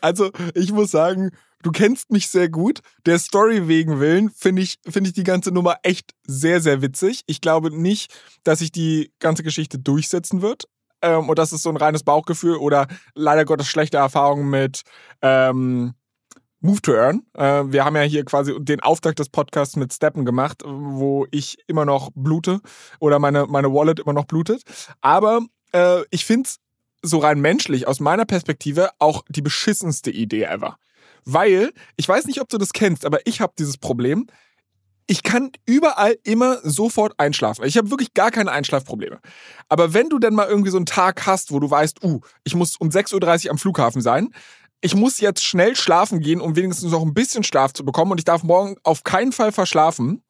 [0.00, 1.30] Also, ich muss sagen,
[1.62, 2.80] du kennst mich sehr gut.
[3.04, 7.22] Der Story wegen Willen finde ich, finde ich die ganze Nummer echt sehr, sehr witzig.
[7.26, 8.14] Ich glaube nicht,
[8.44, 10.64] dass sich die ganze Geschichte durchsetzen wird.
[11.02, 14.82] Ähm, und das ist so ein reines Bauchgefühl oder leider Gottes schlechte Erfahrungen mit
[15.20, 15.94] ähm,
[16.60, 17.22] Move to Earn.
[17.34, 21.58] Äh, wir haben ja hier quasi den Auftakt des Podcasts mit Steppen gemacht, wo ich
[21.66, 22.60] immer noch blute
[23.00, 24.62] oder meine, meine Wallet immer noch blutet.
[25.02, 25.40] Aber
[25.74, 26.60] äh, ich finde es
[27.02, 30.78] so rein menschlich aus meiner Perspektive auch die beschissenste Idee ever.
[31.26, 34.26] Weil, ich weiß nicht, ob du das kennst, aber ich habe dieses Problem.
[35.06, 37.64] Ich kann überall immer sofort einschlafen.
[37.66, 39.20] Ich habe wirklich gar keine Einschlafprobleme.
[39.68, 42.54] Aber wenn du dann mal irgendwie so einen Tag hast, wo du weißt, uh, ich
[42.54, 44.30] muss um 6.30 Uhr am Flughafen sein,
[44.80, 48.18] ich muss jetzt schnell schlafen gehen, um wenigstens noch ein bisschen Schlaf zu bekommen und
[48.18, 50.22] ich darf morgen auf keinen Fall verschlafen,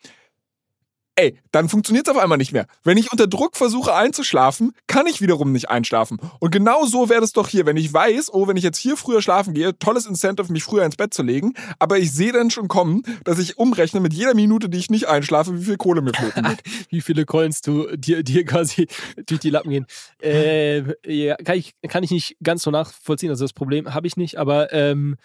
[1.17, 2.67] ey, dann funktioniert es auf einmal nicht mehr.
[2.83, 6.19] Wenn ich unter Druck versuche einzuschlafen, kann ich wiederum nicht einschlafen.
[6.41, 8.97] Und genau so wäre das doch hier, wenn ich weiß, oh, wenn ich jetzt hier
[8.97, 12.51] früher schlafen gehe, tolles Incentive, mich früher ins Bett zu legen, aber ich sehe dann
[12.51, 16.03] schon kommen, dass ich umrechne mit jeder Minute, die ich nicht einschlafe, wie viel Kohle
[16.03, 16.61] mir flöten wird.
[16.91, 18.89] wie viele Coins du dir, dir quasi
[19.27, 19.87] durch die Lappen gehen.
[20.21, 24.17] Äh, ja, kann ich, kann ich nicht ganz so nachvollziehen, also das Problem habe ich
[24.17, 25.17] nicht, aber ähm,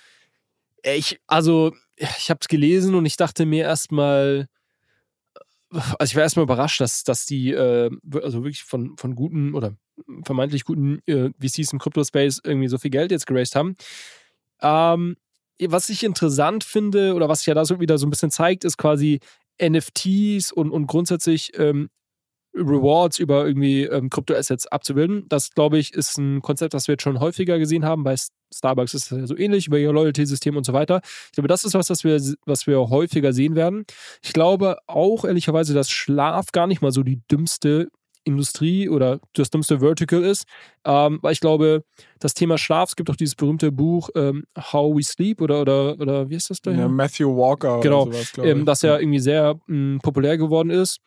[0.83, 4.47] ich, also, ich habe es gelesen und ich dachte mir erstmal,
[5.71, 9.75] also ich war erstmal überrascht, dass, dass die äh, also wirklich von, von guten oder
[10.23, 13.75] vermeintlich guten äh, VCs im Crypto-Space irgendwie so viel Geld jetzt geraced haben.
[14.61, 15.17] Ähm,
[15.67, 18.63] was ich interessant finde oder was sich ja da so wieder so ein bisschen zeigt,
[18.63, 19.19] ist quasi
[19.61, 21.89] NFTs und, und grundsätzlich ähm,
[22.59, 25.25] Rewards über irgendwie ähm, Kryptoassets abzubilden.
[25.29, 28.03] Das, glaube ich, ist ein Konzept, das wir jetzt schon häufiger gesehen haben.
[28.03, 28.15] Bei
[28.53, 31.01] Starbucks ist es ja so ähnlich, über ihr Loyalty-System und so weiter.
[31.27, 33.85] Ich glaube, das ist was, was wir, was wir häufiger sehen werden.
[34.21, 37.89] Ich glaube auch, ehrlicherweise, dass Schlaf gar nicht mal so die dümmste
[38.23, 40.45] Industrie oder das dümmste Vertical ist.
[40.85, 41.83] Ähm, weil ich glaube,
[42.19, 45.99] das Thema Schlaf, es gibt auch dieses berühmte Buch ähm, How We Sleep oder, oder,
[45.99, 46.71] oder wie ist das da?
[46.71, 50.99] Ja, Matthew Walker genau, sowas, ähm, das ja irgendwie sehr mh, hm, populär geworden ist.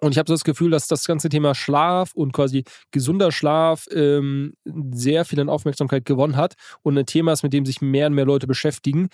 [0.00, 3.86] Und ich habe so das Gefühl, dass das ganze Thema Schlaf und quasi gesunder Schlaf
[3.92, 4.54] ähm,
[4.90, 8.14] sehr viel an Aufmerksamkeit gewonnen hat und ein Thema ist, mit dem sich mehr und
[8.14, 9.08] mehr Leute beschäftigen.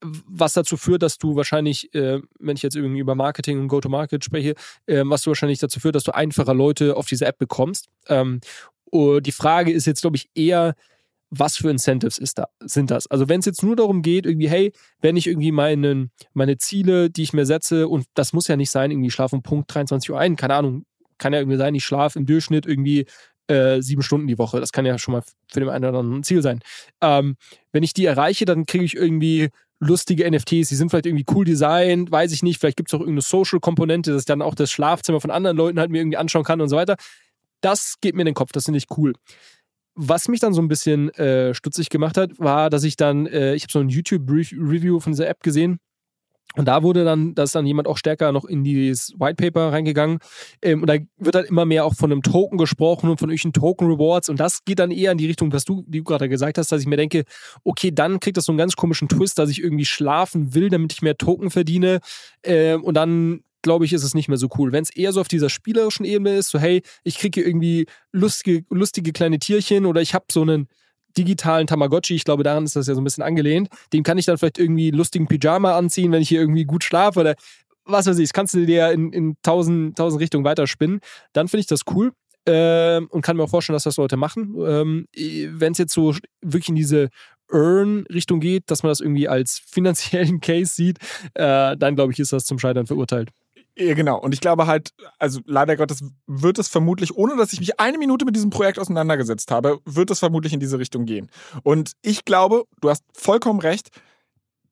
[0.00, 4.24] Was dazu führt, dass du wahrscheinlich, äh, wenn ich jetzt irgendwie über Marketing und Go-to-Market
[4.24, 4.54] spreche,
[4.86, 7.88] äh, was du wahrscheinlich dazu führt, dass du einfacher Leute auf diese App bekommst.
[8.08, 8.40] Ähm,
[8.92, 10.74] die Frage ist jetzt, glaube ich, eher,
[11.38, 13.06] was für Incentives ist da, sind das?
[13.06, 17.10] Also wenn es jetzt nur darum geht, irgendwie, hey, wenn ich irgendwie meinen, meine Ziele,
[17.10, 20.18] die ich mir setze, und das muss ja nicht sein, irgendwie schlafen Punkt 23 Uhr
[20.18, 20.84] ein, keine Ahnung,
[21.18, 23.06] kann ja irgendwie sein, ich schlafe im Durchschnitt irgendwie
[23.46, 24.60] äh, sieben Stunden die Woche.
[24.60, 25.22] Das kann ja schon mal
[25.52, 26.60] für den einen oder anderen ein Ziel sein.
[27.00, 27.36] Ähm,
[27.72, 31.44] wenn ich die erreiche, dann kriege ich irgendwie lustige NFTs, die sind vielleicht irgendwie cool
[31.44, 34.70] designt, weiß ich nicht, vielleicht gibt es auch irgendeine Social-Komponente, dass ich dann auch das
[34.70, 36.96] Schlafzimmer von anderen Leuten halt mir irgendwie anschauen kann und so weiter.
[37.60, 39.14] Das geht mir in den Kopf, das finde ich cool.
[39.94, 43.54] Was mich dann so ein bisschen äh, stutzig gemacht hat, war, dass ich dann, äh,
[43.54, 45.78] ich habe so ein YouTube-Review von dieser App gesehen.
[46.56, 49.72] Und da wurde dann, da ist dann jemand auch stärker noch in dieses White Paper
[49.72, 50.18] reingegangen.
[50.62, 53.52] Ähm, und da wird dann immer mehr auch von einem Token gesprochen und von irgendwelchen
[53.52, 54.28] Token Rewards.
[54.28, 56.70] Und das geht dann eher in die Richtung, was du, wie du gerade gesagt hast,
[56.70, 57.24] dass ich mir denke,
[57.64, 60.92] okay, dann kriegt das so einen ganz komischen Twist, dass ich irgendwie schlafen will, damit
[60.92, 61.98] ich mehr Token verdiene.
[62.44, 64.70] Ähm, und dann glaube ich, ist es nicht mehr so cool.
[64.70, 67.86] Wenn es eher so auf dieser spielerischen Ebene ist, so hey, ich kriege hier irgendwie
[68.12, 70.68] lustige, lustige kleine Tierchen oder ich habe so einen
[71.16, 74.26] digitalen Tamagotchi, ich glaube, daran ist das ja so ein bisschen angelehnt, dem kann ich
[74.26, 77.34] dann vielleicht irgendwie lustigen Pyjama anziehen, wenn ich hier irgendwie gut schlafe oder
[77.84, 81.00] was weiß ich, das kannst du dir in, in tausend, tausend Richtungen weiterspinnen.
[81.32, 82.12] Dann finde ich das cool.
[82.46, 84.54] Ähm, und kann mir auch vorstellen, dass das Leute machen.
[84.58, 87.08] Ähm, wenn es jetzt so wirklich in diese
[87.50, 90.98] Earn-Richtung geht, dass man das irgendwie als finanziellen Case sieht,
[91.34, 93.30] äh, dann glaube ich, ist das zum Scheitern verurteilt.
[93.76, 94.20] Ja, genau.
[94.20, 97.98] Und ich glaube halt, also leider Gottes wird es vermutlich, ohne dass ich mich eine
[97.98, 101.28] Minute mit diesem Projekt auseinandergesetzt habe, wird es vermutlich in diese Richtung gehen.
[101.64, 103.88] Und ich glaube, du hast vollkommen recht,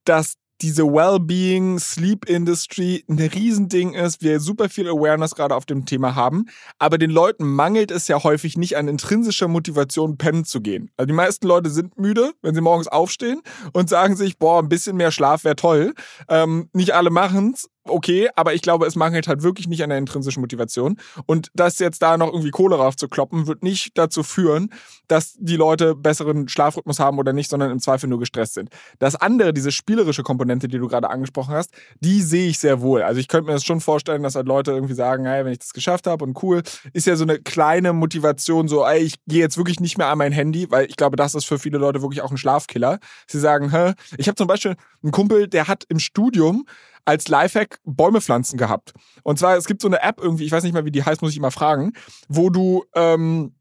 [0.04, 5.86] dass diese Wellbeing, Sleep Industry ein Riesending ist, wir super viel Awareness gerade auf dem
[5.86, 6.46] Thema haben,
[6.78, 10.90] aber den Leuten mangelt es ja häufig nicht an intrinsischer Motivation, pennen zu gehen.
[10.96, 13.42] Also die meisten Leute sind müde, wenn sie morgens aufstehen
[13.72, 15.94] und sagen sich, boah, ein bisschen mehr Schlaf wäre toll.
[16.28, 19.98] Ähm, nicht alle machen's okay, aber ich glaube, es mangelt halt wirklich nicht an der
[19.98, 20.98] intrinsischen Motivation.
[21.26, 24.70] Und das jetzt da noch irgendwie Kohle raufzukloppen, wird nicht dazu führen,
[25.08, 28.70] dass die Leute besseren Schlafrhythmus haben oder nicht, sondern im Zweifel nur gestresst sind.
[28.98, 33.02] Das andere, diese spielerische Komponente, die du gerade angesprochen hast, die sehe ich sehr wohl.
[33.02, 35.58] Also ich könnte mir das schon vorstellen, dass halt Leute irgendwie sagen, hey, wenn ich
[35.58, 36.62] das geschafft habe und cool,
[36.92, 40.18] ist ja so eine kleine Motivation, so, ey, ich gehe jetzt wirklich nicht mehr an
[40.18, 42.98] mein Handy, weil ich glaube, das ist für viele Leute wirklich auch ein Schlafkiller.
[43.26, 46.64] Sie sagen, hä, ich habe zum Beispiel einen Kumpel, der hat im Studium
[47.04, 48.92] als Lifehack Bäume pflanzen gehabt.
[49.22, 51.22] Und zwar, es gibt so eine App irgendwie, ich weiß nicht mal, wie die heißt,
[51.22, 51.92] muss ich immer fragen,
[52.28, 53.54] wo du, ähm,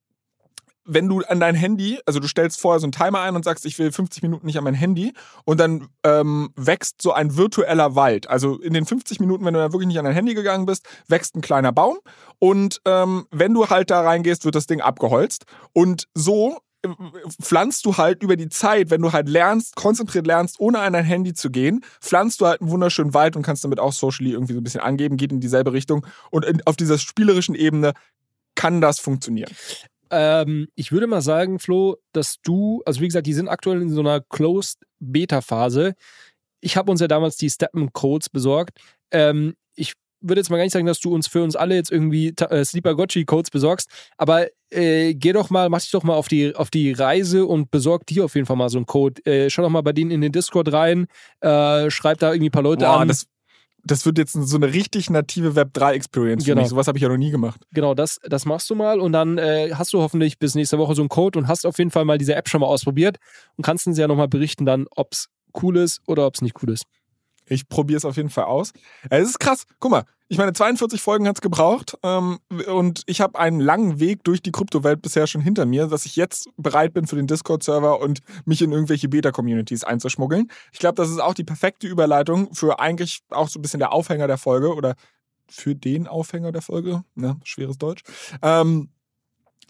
[0.83, 3.65] wenn du an dein Handy, also du stellst vorher so einen Timer ein und sagst,
[3.65, 5.13] ich will 50 Minuten nicht an mein Handy
[5.45, 8.29] und dann ähm, wächst so ein virtueller Wald.
[8.29, 10.87] Also in den 50 Minuten, wenn du dann wirklich nicht an dein Handy gegangen bist,
[11.07, 11.99] wächst ein kleiner Baum
[12.39, 15.45] und ähm, wenn du halt da reingehst, wird das Ding abgeholzt.
[15.73, 16.57] Und so
[17.41, 21.05] pflanzt du halt über die Zeit, wenn du halt lernst, konzentriert lernst, ohne an dein
[21.05, 24.53] Handy zu gehen, pflanzt du halt einen wunderschönen Wald und kannst damit auch socially irgendwie
[24.53, 26.05] so ein bisschen angeben, geht in dieselbe Richtung.
[26.31, 27.93] Und in, auf dieser spielerischen Ebene
[28.55, 29.51] kann das funktionieren.
[30.09, 33.89] Ähm, ich würde mal sagen, Flo, dass du, also wie gesagt, die sind aktuell in
[33.89, 35.93] so einer Closed Beta-Phase.
[36.59, 38.79] Ich habe uns ja damals die Steppen-Codes besorgt.
[39.11, 39.55] Ähm,
[40.21, 42.63] würde jetzt mal gar nicht sagen, dass du uns für uns alle jetzt irgendwie äh,
[42.63, 46.55] Sleeper Gotchi Codes besorgst, aber äh, geh doch mal, mach dich doch mal auf die,
[46.55, 49.25] auf die Reise und besorg dir auf jeden Fall mal so einen Code.
[49.25, 51.07] Äh, schau doch mal bei denen in den Discord rein,
[51.41, 53.07] äh, schreib da irgendwie ein paar Leute Boah, an.
[53.07, 53.27] Das,
[53.83, 56.59] das wird jetzt so eine richtig native Web 3 Experience Genau.
[56.59, 56.69] für mich.
[56.69, 57.61] Sowas habe ich ja noch nie gemacht.
[57.73, 60.95] Genau, das, das machst du mal und dann äh, hast du hoffentlich bis nächste Woche
[60.95, 63.17] so einen Code und hast auf jeden Fall mal diese App schon mal ausprobiert
[63.57, 65.29] und kannst uns ja nochmal berichten dann, ob es
[65.61, 66.85] cool ist oder ob es nicht cool ist.
[67.51, 68.71] Ich probiere es auf jeden Fall aus.
[69.09, 69.65] Es ist krass.
[69.79, 73.99] Guck mal, ich meine, 42 Folgen hat es gebraucht ähm, und ich habe einen langen
[73.99, 77.27] Weg durch die Kryptowelt bisher schon hinter mir, dass ich jetzt bereit bin für den
[77.27, 80.49] Discord-Server und mich in irgendwelche Beta-Communities einzuschmuggeln.
[80.71, 83.91] Ich glaube, das ist auch die perfekte Überleitung für eigentlich auch so ein bisschen der
[83.91, 84.95] Aufhänger der Folge oder
[85.49, 87.03] für den Aufhänger der Folge.
[87.15, 88.03] Ne, schweres Deutsch.
[88.41, 88.87] Ähm,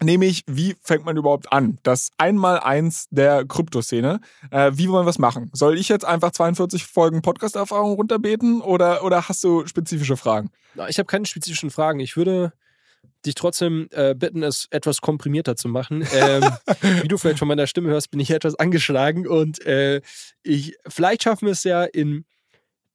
[0.00, 1.78] Nämlich, wie fängt man überhaupt an?
[1.82, 4.20] Das Einmaleins der Kryptoszene.
[4.50, 5.50] Äh, wie wollen wir es machen?
[5.52, 10.50] Soll ich jetzt einfach 42 Folgen Podcast-Erfahrung runterbeten oder, oder hast du spezifische Fragen?
[10.88, 12.00] Ich habe keine spezifischen Fragen.
[12.00, 12.52] Ich würde
[13.24, 16.06] dich trotzdem äh, bitten, es etwas komprimierter zu machen.
[16.12, 16.42] Ähm,
[17.02, 20.00] wie du vielleicht von meiner Stimme hörst, bin ich etwas angeschlagen und äh,
[20.42, 22.24] ich, vielleicht schaffen wir es ja in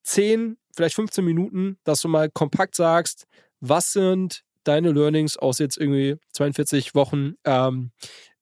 [0.03, 3.25] 10, vielleicht 15 Minuten, dass du mal kompakt sagst,
[3.59, 7.91] was sind deine Learnings aus jetzt irgendwie 42 Wochen ähm,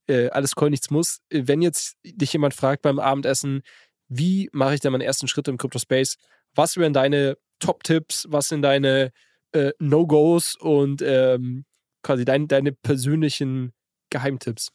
[0.08, 1.20] äh, alles Coin, nichts muss.
[1.30, 3.62] Wenn jetzt dich jemand fragt beim Abendessen,
[4.08, 6.18] wie mache ich denn meinen ersten Schritt im Crypto-Space?
[6.54, 8.28] Was wären deine Top-Tipps?
[8.30, 9.12] Was sind deine
[9.52, 11.66] äh, No-Gos und ähm,
[12.04, 13.74] quasi dein, deine persönlichen
[14.12, 14.70] Geheimtipps?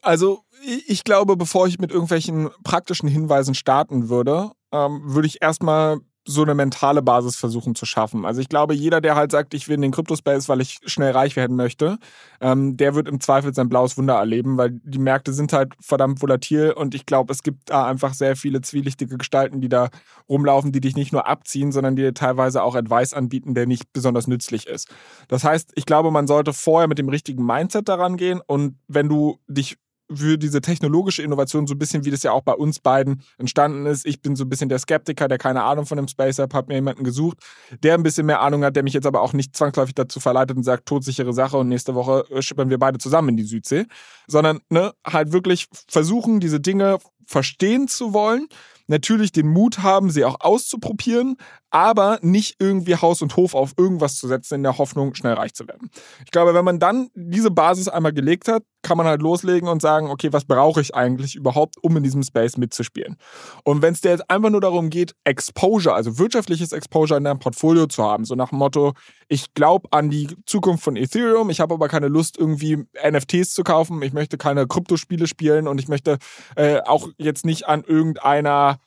[0.00, 5.42] Also, ich ich glaube, bevor ich mit irgendwelchen praktischen Hinweisen starten würde, ähm, würde ich
[5.42, 8.26] erstmal so eine mentale Basis versuchen zu schaffen.
[8.26, 11.12] Also ich glaube, jeder, der halt sagt, ich will in den Crypto-Space, weil ich schnell
[11.12, 11.98] reich werden möchte,
[12.42, 16.20] ähm, der wird im Zweifel sein blaues Wunder erleben, weil die Märkte sind halt verdammt
[16.20, 19.88] volatil und ich glaube, es gibt da einfach sehr viele zwielichtige Gestalten, die da
[20.28, 23.90] rumlaufen, die dich nicht nur abziehen, sondern die dir teilweise auch Advice anbieten, der nicht
[23.94, 24.88] besonders nützlich ist.
[25.28, 29.08] Das heißt, ich glaube, man sollte vorher mit dem richtigen Mindset daran gehen und wenn
[29.08, 29.78] du dich
[30.14, 33.86] für diese technologische Innovation, so ein bisschen wie das ja auch bei uns beiden entstanden
[33.86, 34.06] ist.
[34.06, 36.68] Ich bin so ein bisschen der Skeptiker, der keine Ahnung von dem Space App, habe
[36.68, 37.38] mir jemanden gesucht,
[37.82, 40.56] der ein bisschen mehr Ahnung hat, der mich jetzt aber auch nicht zwangsläufig dazu verleitet
[40.56, 43.86] und sagt, todsichere Sache und nächste Woche äh, schippern wir beide zusammen in die Südsee,
[44.26, 48.48] sondern ne, halt wirklich versuchen, diese Dinge verstehen zu wollen,
[48.86, 51.36] natürlich den Mut haben, sie auch auszuprobieren,
[51.70, 55.54] aber nicht irgendwie Haus und Hof auf irgendwas zu setzen in der Hoffnung, schnell reich
[55.54, 55.90] zu werden.
[56.24, 59.82] Ich glaube, wenn man dann diese Basis einmal gelegt hat, kann man halt loslegen und
[59.82, 63.16] sagen, okay, was brauche ich eigentlich überhaupt, um in diesem Space mitzuspielen?
[63.64, 67.40] Und wenn es dir jetzt einfach nur darum geht, Exposure, also wirtschaftliches Exposure in deinem
[67.40, 68.94] Portfolio zu haben, so nach dem Motto,
[69.28, 73.64] ich glaube an die Zukunft von Ethereum, ich habe aber keine Lust, irgendwie NFTs zu
[73.64, 76.18] kaufen, ich möchte keine Kryptospiele spielen und ich möchte
[76.56, 78.78] äh, auch jetzt nicht an irgendeiner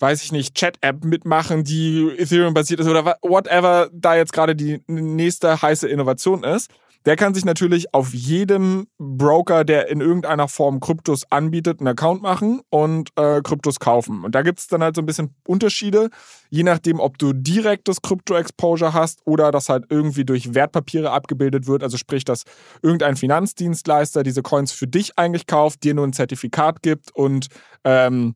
[0.00, 5.62] weiß ich nicht, Chat-App mitmachen, die Ethereum-basiert ist oder whatever da jetzt gerade die nächste
[5.62, 6.70] heiße Innovation ist,
[7.06, 12.20] der kann sich natürlich auf jedem Broker, der in irgendeiner Form Kryptos anbietet, einen Account
[12.20, 14.22] machen und äh, Kryptos kaufen.
[14.22, 16.10] Und da gibt es dann halt so ein bisschen Unterschiede,
[16.50, 21.82] je nachdem, ob du direktes Krypto-Exposure hast oder das halt irgendwie durch Wertpapiere abgebildet wird.
[21.82, 22.44] Also sprich, dass
[22.82, 27.46] irgendein Finanzdienstleister diese Coins für dich eigentlich kauft, dir nur ein Zertifikat gibt und
[27.84, 28.34] ähm,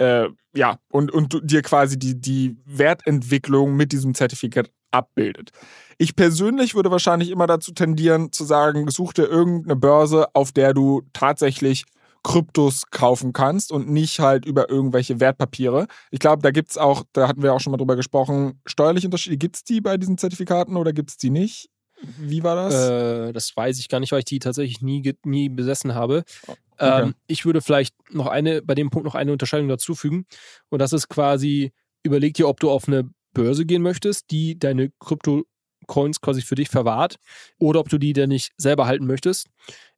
[0.00, 5.50] äh, ja, und, und dir quasi die, die Wertentwicklung mit diesem Zertifikat abbildet.
[5.98, 10.72] Ich persönlich würde wahrscheinlich immer dazu tendieren, zu sagen, such dir irgendeine Börse, auf der
[10.72, 11.84] du tatsächlich
[12.22, 15.86] Kryptos kaufen kannst und nicht halt über irgendwelche Wertpapiere.
[16.10, 19.06] Ich glaube, da gibt es auch, da hatten wir auch schon mal drüber gesprochen, steuerliche
[19.06, 19.36] Unterschiede.
[19.36, 21.69] Gibt es die bei diesen Zertifikaten oder gibt es die nicht?
[22.18, 22.74] Wie war das?
[22.74, 26.24] Äh, das weiß ich gar nicht, weil ich die tatsächlich nie, nie besessen habe.
[26.46, 26.58] Okay.
[26.78, 30.26] Ähm, ich würde vielleicht noch eine, bei dem Punkt noch eine Unterscheidung dazufügen.
[30.70, 31.72] Und das ist quasi,
[32.02, 36.68] überleg dir, ob du auf eine Börse gehen möchtest, die deine Krypto-Coins quasi für dich
[36.68, 37.16] verwahrt,
[37.58, 39.48] oder ob du die denn nicht selber halten möchtest.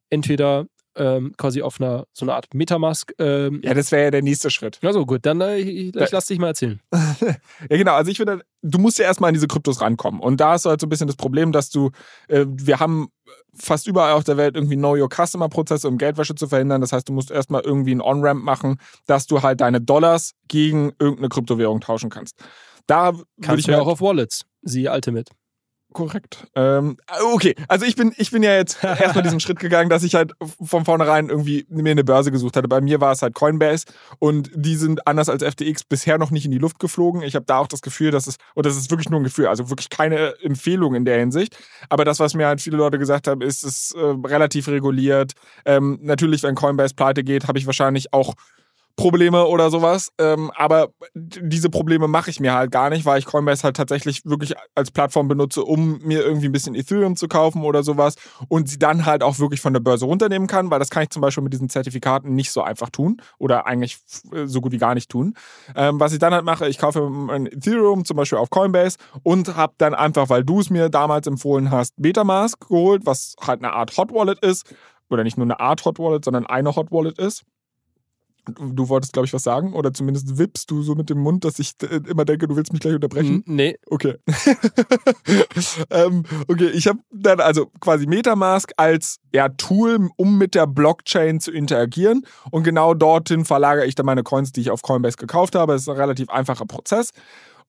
[0.09, 3.13] Entweder ähm, quasi auf einer, so eine Art Metamask.
[3.19, 4.79] Ähm, ja, das wäre ja der nächste Schritt.
[4.83, 6.79] Also gut, dann äh, ich, ich lass dich mal erzählen.
[7.69, 7.93] Ja, genau.
[7.93, 10.19] Also ich finde, du musst ja erstmal an diese Kryptos rankommen.
[10.19, 11.91] Und da du halt so ein bisschen das Problem, dass du,
[12.27, 13.07] äh, wir haben
[13.53, 16.81] fast überall auf der Welt irgendwie Know Your Customer Prozesse, um Geldwäsche zu verhindern.
[16.81, 20.91] Das heißt, du musst erstmal irgendwie einen On-Ramp machen, dass du halt deine Dollars gegen
[20.99, 22.43] irgendeine Kryptowährung tauschen kannst.
[22.87, 24.45] Da würde ich Kannst du mir ja auch auf Wallets.
[24.61, 25.31] Sie Ultimate.
[25.93, 26.47] Korrekt.
[26.55, 26.97] Ähm,
[27.33, 30.33] okay, also ich bin, ich bin ja jetzt erstmal diesen Schritt gegangen, dass ich halt
[30.61, 32.67] von vornherein irgendwie mir eine Börse gesucht hatte.
[32.67, 33.85] Bei mir war es halt Coinbase
[34.19, 37.21] und die sind anders als FTX bisher noch nicht in die Luft geflogen.
[37.21, 39.47] Ich habe da auch das Gefühl, dass es, und das ist wirklich nur ein Gefühl,
[39.47, 41.57] also wirklich keine Empfehlung in der Hinsicht.
[41.89, 45.33] Aber das, was mir halt viele Leute gesagt haben, ist, es ist äh, relativ reguliert.
[45.65, 48.33] Ähm, natürlich, wenn Coinbase pleite geht, habe ich wahrscheinlich auch
[48.95, 50.09] Probleme oder sowas.
[50.19, 54.21] Ähm, aber diese Probleme mache ich mir halt gar nicht, weil ich Coinbase halt tatsächlich
[54.23, 58.15] wirklich als Plattform benutze, um mir irgendwie ein bisschen Ethereum zu kaufen oder sowas
[58.49, 61.09] und sie dann halt auch wirklich von der Börse runternehmen kann, weil das kann ich
[61.09, 63.97] zum Beispiel mit diesen Zertifikaten nicht so einfach tun oder eigentlich
[64.45, 65.33] so gut wie gar nicht tun.
[65.75, 69.55] Ähm, was ich dann halt mache, ich kaufe ein Ethereum zum Beispiel auf Coinbase und
[69.55, 73.73] habe dann einfach, weil du es mir damals empfohlen hast, Betamask geholt, was halt eine
[73.73, 74.71] Art Hot Wallet ist
[75.09, 77.43] oder nicht nur eine Art Hot Wallet, sondern eine Hot Wallet ist.
[78.45, 81.59] Du wolltest, glaube ich, was sagen oder zumindest wippst du so mit dem Mund, dass
[81.59, 83.43] ich äh, immer denke, du willst mich gleich unterbrechen.
[83.45, 83.77] Nee.
[83.87, 84.15] Okay.
[85.89, 91.39] ähm, okay, ich habe dann also quasi Metamask als ja, Tool, um mit der Blockchain
[91.39, 92.25] zu interagieren.
[92.51, 95.73] Und genau dorthin verlagere ich dann meine Coins, die ich auf Coinbase gekauft habe.
[95.73, 97.11] Das ist ein relativ einfacher Prozess.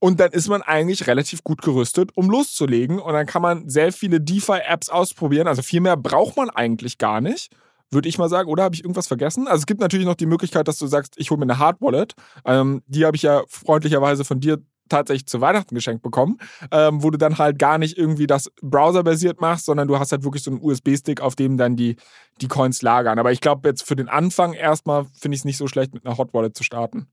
[0.00, 2.98] Und dann ist man eigentlich relativ gut gerüstet, um loszulegen.
[2.98, 5.46] Und dann kann man sehr viele DeFi-Apps ausprobieren.
[5.46, 7.50] Also viel mehr braucht man eigentlich gar nicht
[7.94, 8.50] würde ich mal sagen.
[8.50, 9.46] Oder habe ich irgendwas vergessen?
[9.46, 11.80] Also es gibt natürlich noch die Möglichkeit, dass du sagst, ich hole mir eine Hard
[11.80, 12.14] Wallet.
[12.44, 16.38] Ähm, die habe ich ja freundlicherweise von dir tatsächlich zu Weihnachten geschenkt bekommen,
[16.70, 20.24] ähm, wo du dann halt gar nicht irgendwie das browserbasiert machst, sondern du hast halt
[20.24, 21.96] wirklich so einen USB-Stick, auf dem dann die,
[22.40, 23.18] die Coins lagern.
[23.18, 26.04] Aber ich glaube, jetzt für den Anfang erstmal finde ich es nicht so schlecht, mit
[26.04, 27.08] einer Hot Wallet zu starten.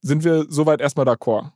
[0.00, 1.50] Sind wir soweit erstmal d'accord?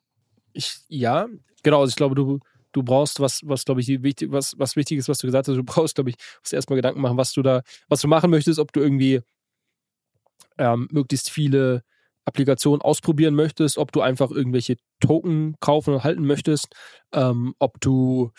[0.53, 1.27] Ich, ja,
[1.63, 1.81] genau.
[1.81, 2.41] Also ich glaube, du,
[2.73, 5.57] du brauchst was, was glaube ich, wichtig, was, was wichtig ist, was du gesagt hast,
[5.57, 8.59] du brauchst, glaube ich, musst erstmal Gedanken machen, was du da, was du machen möchtest,
[8.59, 9.21] ob du irgendwie
[10.59, 11.83] ähm, möglichst viele
[12.25, 16.69] Applikationen ausprobieren möchtest, ob du einfach irgendwelche Token kaufen und halten möchtest,
[17.13, 18.31] ähm, ob du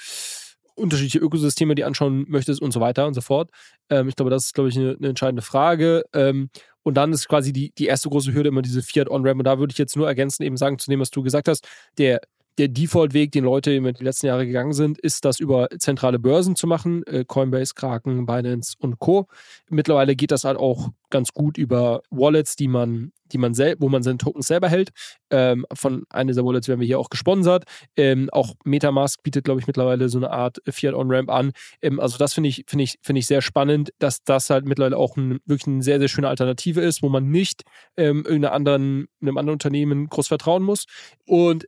[0.75, 3.49] unterschiedliche Ökosysteme die anschauen möchtest und so weiter und so fort.
[3.89, 6.03] Ähm, ich glaube, das ist, glaube ich, eine, eine entscheidende Frage.
[6.13, 6.49] Ähm,
[6.83, 9.39] und dann ist quasi die, die erste große Hürde immer diese Fiat On-Ramp.
[9.39, 11.67] Und da würde ich jetzt nur ergänzen, eben sagen zu dem, was du gesagt hast,
[11.97, 12.21] der
[12.57, 16.67] der Default-Weg, den Leute den letzten Jahren gegangen sind, ist, das über zentrale Börsen zu
[16.67, 17.03] machen.
[17.07, 19.27] Äh, Coinbase, Kraken, Binance und Co.
[19.69, 24.01] Mittlerweile geht das halt auch ganz gut über Wallets, die man, die man wo man
[24.01, 24.89] seine Tokens selber hält.
[25.29, 27.65] Ähm, von einer dieser Wallets werden wir hier auch gesponsert.
[27.95, 31.51] Ähm, auch Metamask bietet, glaube ich, mittlerweile so eine Art Fiat On-Ramp an.
[31.81, 34.97] Ähm, also das finde ich, finde ich, finde ich sehr spannend, dass das halt mittlerweile
[34.97, 37.63] auch ein, wirklich eine sehr, sehr schöne Alternative ist, wo man nicht
[37.97, 40.85] ähm, irgendeiner anderen, einem anderen Unternehmen groß vertrauen muss.
[41.25, 41.65] Und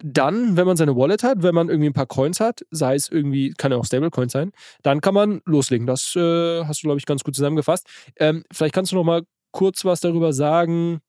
[0.00, 3.08] dann, wenn man seine Wallet hat, wenn man irgendwie ein paar Coins hat, sei es
[3.08, 5.86] irgendwie, kann ja auch Stablecoins sein, dann kann man loslegen.
[5.86, 7.86] Das äh, hast du, glaube ich, ganz gut zusammengefasst.
[8.16, 11.00] Ähm, vielleicht kannst du noch mal kurz was darüber sagen,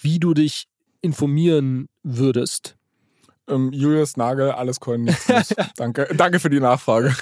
[0.00, 0.68] wie du dich
[1.00, 2.76] informieren würdest.
[3.48, 5.14] Ähm, Julius Nagel, alles Coin.
[5.76, 7.14] danke, danke für die Nachfrage.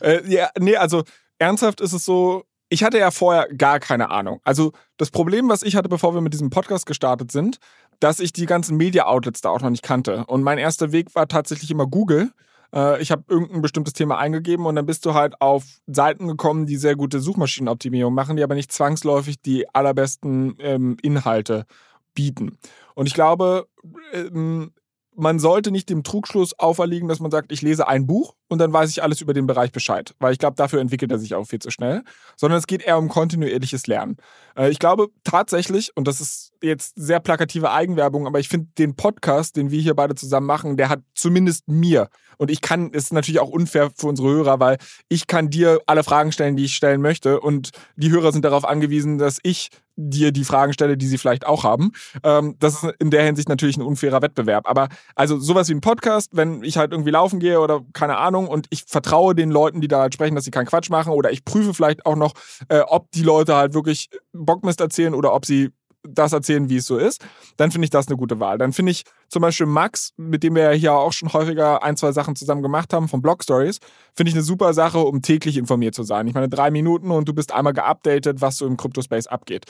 [0.00, 1.04] äh, ja, nee, also
[1.38, 4.40] ernsthaft ist es so, ich hatte ja vorher gar keine Ahnung.
[4.42, 7.58] Also das Problem, was ich hatte, bevor wir mit diesem Podcast gestartet sind,
[8.00, 10.24] dass ich die ganzen Media-Outlets da auch noch nicht kannte.
[10.26, 12.30] Und mein erster Weg war tatsächlich immer Google.
[12.74, 16.66] Äh, ich habe irgendein bestimmtes Thema eingegeben und dann bist du halt auf Seiten gekommen,
[16.66, 21.66] die sehr gute Suchmaschinenoptimierung machen, die aber nicht zwangsläufig die allerbesten ähm, Inhalte
[22.14, 22.58] bieten.
[22.94, 23.66] Und ich glaube,
[24.12, 24.72] ähm,
[25.16, 28.72] man sollte nicht dem Trugschluss auferlegen, dass man sagt, ich lese ein Buch und dann
[28.72, 30.14] weiß ich alles über den Bereich Bescheid.
[30.18, 32.02] Weil ich glaube, dafür entwickelt er sich auch viel zu schnell.
[32.36, 34.18] Sondern es geht eher um kontinuierliches Lernen.
[34.56, 38.96] Äh, ich glaube tatsächlich, und das ist jetzt sehr plakative Eigenwerbung, aber ich finde den
[38.96, 43.12] Podcast, den wir hier beide zusammen machen, der hat zumindest mir, und ich kann, ist
[43.12, 44.78] natürlich auch unfair für unsere Hörer, weil
[45.08, 47.40] ich kann dir alle Fragen stellen, die ich stellen möchte.
[47.40, 51.46] Und die Hörer sind darauf angewiesen, dass ich dir die Fragen stelle, die sie vielleicht
[51.46, 51.92] auch haben.
[52.22, 54.68] Ähm, das ist in der Hinsicht natürlich ein unfairer Wettbewerb.
[54.68, 58.46] Aber also sowas wie ein Podcast, wenn ich halt irgendwie laufen gehe oder keine Ahnung
[58.46, 61.32] und ich vertraue den Leuten, die da halt sprechen, dass sie keinen Quatsch machen oder
[61.32, 62.34] ich prüfe vielleicht auch noch,
[62.68, 65.70] äh, ob die Leute halt wirklich Bockmist erzählen oder ob sie
[66.08, 67.24] das erzählen, wie es so ist,
[67.56, 68.58] dann finde ich das eine gute Wahl.
[68.58, 71.96] Dann finde ich zum Beispiel Max, mit dem wir ja hier auch schon häufiger ein,
[71.96, 73.78] zwei Sachen zusammen gemacht haben von Blog Stories,
[74.14, 76.26] finde ich eine super Sache, um täglich informiert zu sein.
[76.26, 79.66] Ich meine, drei Minuten und du bist einmal geupdatet, was so im Crypto-Space abgeht.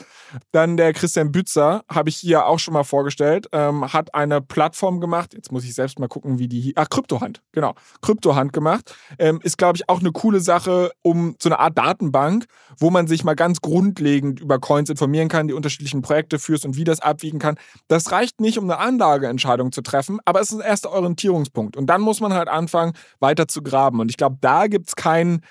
[0.51, 5.01] Dann der Christian Bützer, habe ich hier auch schon mal vorgestellt, ähm, hat eine Plattform
[5.01, 5.33] gemacht.
[5.33, 6.73] Jetzt muss ich selbst mal gucken, wie die.
[6.75, 7.73] Ach, Kryptohand, genau.
[8.01, 8.95] Kryptohand gemacht.
[9.19, 12.45] Ähm, ist, glaube ich, auch eine coole Sache, um so eine Art Datenbank,
[12.79, 16.77] wo man sich mal ganz grundlegend über Coins informieren kann, die unterschiedlichen Projekte führst und
[16.77, 17.57] wie das abwiegen kann.
[17.87, 21.77] Das reicht nicht, um eine Anlageentscheidung Entscheidung zu treffen, aber es ist ein erster Orientierungspunkt.
[21.77, 23.99] Und dann muss man halt anfangen, weiter zu graben.
[23.99, 25.41] Und ich glaube, da gibt es keinen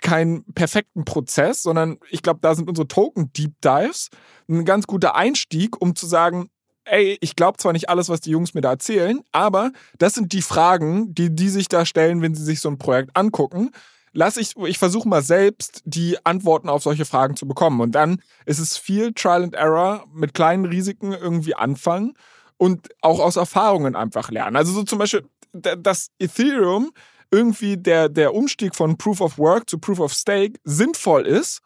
[0.00, 4.08] keinen perfekten Prozess, sondern ich glaube, da sind unsere Token Deep Dives
[4.48, 6.50] ein ganz guter Einstieg, um zu sagen,
[6.84, 10.32] ey, ich glaube zwar nicht alles, was die Jungs mir da erzählen, aber das sind
[10.32, 13.70] die Fragen, die die sich da stellen, wenn sie sich so ein Projekt angucken.
[14.12, 17.80] Lass ich, ich versuche mal selbst die Antworten auf solche Fragen zu bekommen.
[17.80, 22.14] Und dann ist es viel Trial and Error mit kleinen Risiken irgendwie anfangen
[22.56, 24.56] und auch aus Erfahrungen einfach lernen.
[24.56, 26.90] Also so zum Beispiel, das Ethereum
[27.30, 31.60] irgendwie der, der Umstieg von Proof of Work zu Proof of Stake sinnvoll ist,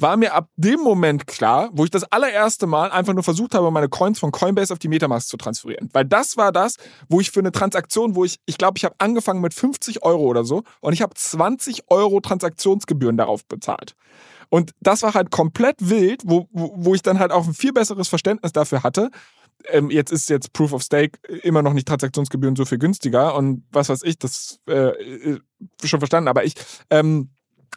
[0.00, 3.70] war mir ab dem Moment klar, wo ich das allererste Mal einfach nur versucht habe,
[3.70, 5.90] meine Coins von Coinbase auf die Metamask zu transferieren.
[5.92, 6.76] Weil das war das,
[7.08, 10.22] wo ich für eine Transaktion, wo ich, ich glaube, ich habe angefangen mit 50 Euro
[10.22, 13.94] oder so und ich habe 20 Euro Transaktionsgebühren darauf bezahlt.
[14.48, 17.72] Und das war halt komplett wild, wo, wo, wo ich dann halt auch ein viel
[17.72, 19.10] besseres Verständnis dafür hatte,
[19.68, 23.64] ähm, jetzt ist jetzt Proof of Stake immer noch nicht Transaktionsgebühren so viel günstiger und
[23.70, 25.40] was weiß ich, das äh, äh,
[25.84, 26.28] schon verstanden.
[26.28, 26.54] Aber ich
[26.90, 27.30] ähm,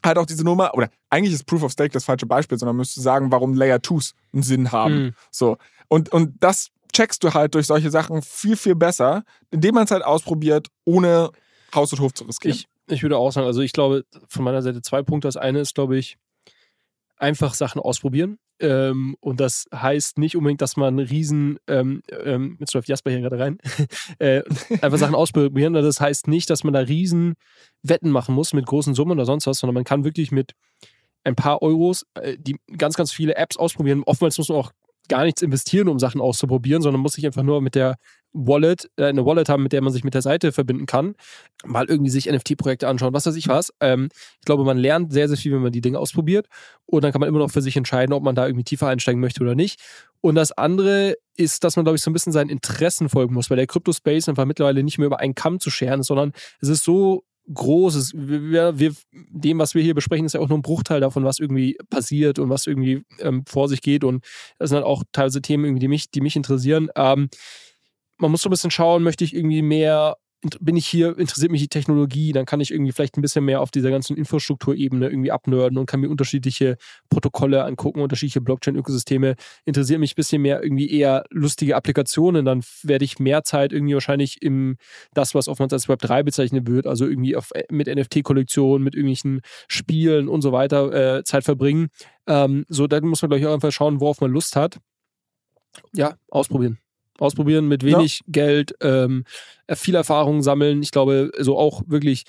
[0.04, 3.02] halt auch diese Nummer, oder eigentlich ist Proof of Stake das falsche Beispiel, sondern müsste
[3.02, 4.96] sagen, warum Layer 2s einen Sinn haben.
[4.96, 5.14] Mhm.
[5.32, 5.58] So.
[5.88, 9.92] Und, und das checkst du halt durch solche Sachen viel, viel besser, indem man es
[9.92, 11.32] halt ausprobiert, ohne
[11.74, 12.56] Haus und Hof zu riskieren.
[12.56, 15.28] Ich, ich würde auch sagen, also ich glaube, von meiner Seite zwei Punkte.
[15.28, 16.18] Das eine ist, glaube ich,
[17.24, 18.38] einfach Sachen ausprobieren.
[18.60, 23.22] Ähm, und das heißt nicht unbedingt, dass man riesen, ähm, ähm, jetzt läuft Jasper hier
[23.22, 23.58] gerade rein,
[24.20, 24.44] äh,
[24.82, 25.74] einfach Sachen ausprobieren.
[25.74, 27.36] Das heißt nicht, dass man da riesen
[27.82, 30.52] Wetten machen muss mit großen Summen oder sonst was, sondern man kann wirklich mit
[31.24, 34.04] ein paar Euros äh, die ganz, ganz viele Apps ausprobieren.
[34.06, 34.72] Oftmals muss man auch
[35.10, 37.96] gar nichts investieren, um Sachen auszuprobieren, sondern muss sich einfach nur mit der
[38.34, 41.16] Wallet, äh, eine Wallet haben, mit der man sich mit der Seite verbinden kann,
[41.66, 43.72] mal irgendwie sich NFT-Projekte anschauen, was weiß ich was.
[43.80, 46.48] Ähm, ich glaube, man lernt sehr, sehr viel, wenn man die Dinge ausprobiert
[46.86, 49.22] und dann kann man immer noch für sich entscheiden, ob man da irgendwie tiefer einsteigen
[49.22, 49.80] möchte oder nicht.
[50.22, 53.50] Und das andere ist, dass man, glaube ich, so ein bisschen seinen Interessen folgen muss,
[53.50, 56.84] weil der Crypto-Space einfach mittlerweile nicht mehr über einen Kamm zu scheren sondern es ist
[56.84, 58.14] so Großes.
[58.16, 61.40] Wir, wir, dem, was wir hier besprechen, ist ja auch nur ein Bruchteil davon, was
[61.40, 64.04] irgendwie passiert und was irgendwie ähm, vor sich geht.
[64.04, 64.24] Und
[64.60, 66.90] das sind halt auch teilweise Themen, irgendwie, die, mich, die mich interessieren.
[66.96, 67.30] Ähm,
[68.18, 70.16] man muss so ein bisschen schauen, möchte ich irgendwie mehr
[70.60, 73.62] bin ich hier, interessiert mich die Technologie, dann kann ich irgendwie vielleicht ein bisschen mehr
[73.62, 76.78] auf dieser ganzen Infrastrukturebene irgendwie abnörden und kann mir unterschiedliche
[77.10, 79.36] Protokolle angucken, unterschiedliche Blockchain-Ökosysteme.
[79.66, 83.94] Interessiert mich ein bisschen mehr irgendwie eher lustige Applikationen, dann werde ich mehr Zeit irgendwie
[83.94, 84.78] wahrscheinlich im
[85.14, 89.42] das, was oftmals als Web 3 bezeichnet wird, also irgendwie auf, mit NFT-Kollektionen, mit irgendwelchen
[89.68, 91.88] Spielen und so weiter äh, Zeit verbringen.
[92.28, 94.80] Ähm, so, dann muss man, glaube ich, auch einfach schauen, worauf man Lust hat.
[95.94, 96.83] Ja, ausprobieren
[97.20, 98.26] ausprobieren mit wenig ja.
[98.28, 99.24] Geld, ähm,
[99.72, 100.82] viel Erfahrung sammeln.
[100.82, 102.24] Ich glaube, so auch wirklich,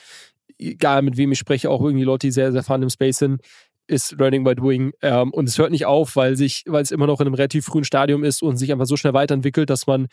[0.59, 3.41] egal mit wem ich spreche, auch irgendwie Leute, die sehr, sehr fahren im Space sind,
[3.87, 4.93] ist Learning by Doing.
[5.03, 7.67] Ähm, und es hört nicht auf, weil sich, weil es immer noch in einem relativ
[7.67, 10.09] frühen Stadium ist und sich einfach so schnell weiterentwickelt, dass man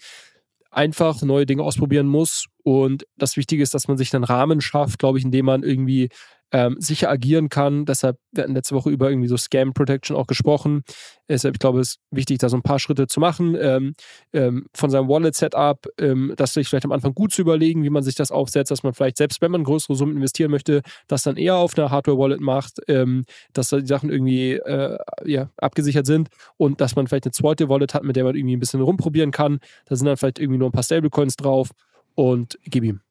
[0.72, 2.46] einfach neue Dinge ausprobieren muss.
[2.64, 6.10] Und das Wichtige ist, dass man sich einen Rahmen schafft, glaube ich, indem man irgendwie
[6.52, 7.86] ähm, sicher agieren kann.
[7.86, 10.84] Deshalb, hatten letzte Woche über irgendwie so Scam Protection auch gesprochen.
[11.30, 13.56] Deshalb, ich glaube, es ist wichtig, da so ein paar Schritte zu machen.
[13.60, 13.94] Ähm,
[14.34, 18.04] ähm, von seinem Wallet-Setup, ähm, das sich vielleicht am Anfang gut zu überlegen, wie man
[18.04, 21.38] sich das aufsetzt, dass man vielleicht selbst, wenn man größere Summen investieren möchte, das dann
[21.38, 23.24] eher auf einer Hardware-Wallet macht, ähm,
[23.54, 27.70] dass da die Sachen irgendwie äh, ja, abgesichert sind und dass man vielleicht eine zweite
[27.70, 29.60] Wallet hat, mit der man irgendwie ein bisschen rumprobieren kann.
[29.86, 31.70] Da sind dann vielleicht irgendwie nur ein paar Stablecoins drauf
[32.16, 33.02] und gib ihm.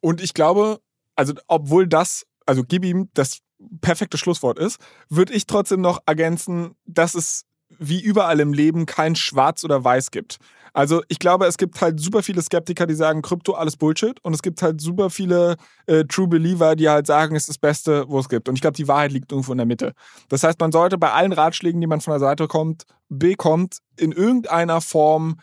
[0.00, 0.80] Und ich glaube,
[1.16, 3.40] also obwohl das also gib ihm das
[3.80, 4.78] perfekte Schlusswort ist,
[5.08, 7.44] würde ich trotzdem noch ergänzen, dass es
[7.78, 10.38] wie überall im Leben kein Schwarz oder Weiß gibt.
[10.74, 14.18] Also ich glaube, es gibt halt super viele Skeptiker, die sagen, Krypto alles Bullshit.
[14.24, 17.58] Und es gibt halt super viele äh, True Believer, die halt sagen, es ist das
[17.58, 18.48] Beste, wo es gibt.
[18.48, 19.92] Und ich glaube, die Wahrheit liegt irgendwo in der Mitte.
[20.28, 24.10] Das heißt, man sollte bei allen Ratschlägen, die man von der Seite kommt, bekommt, in
[24.10, 25.36] irgendeiner Form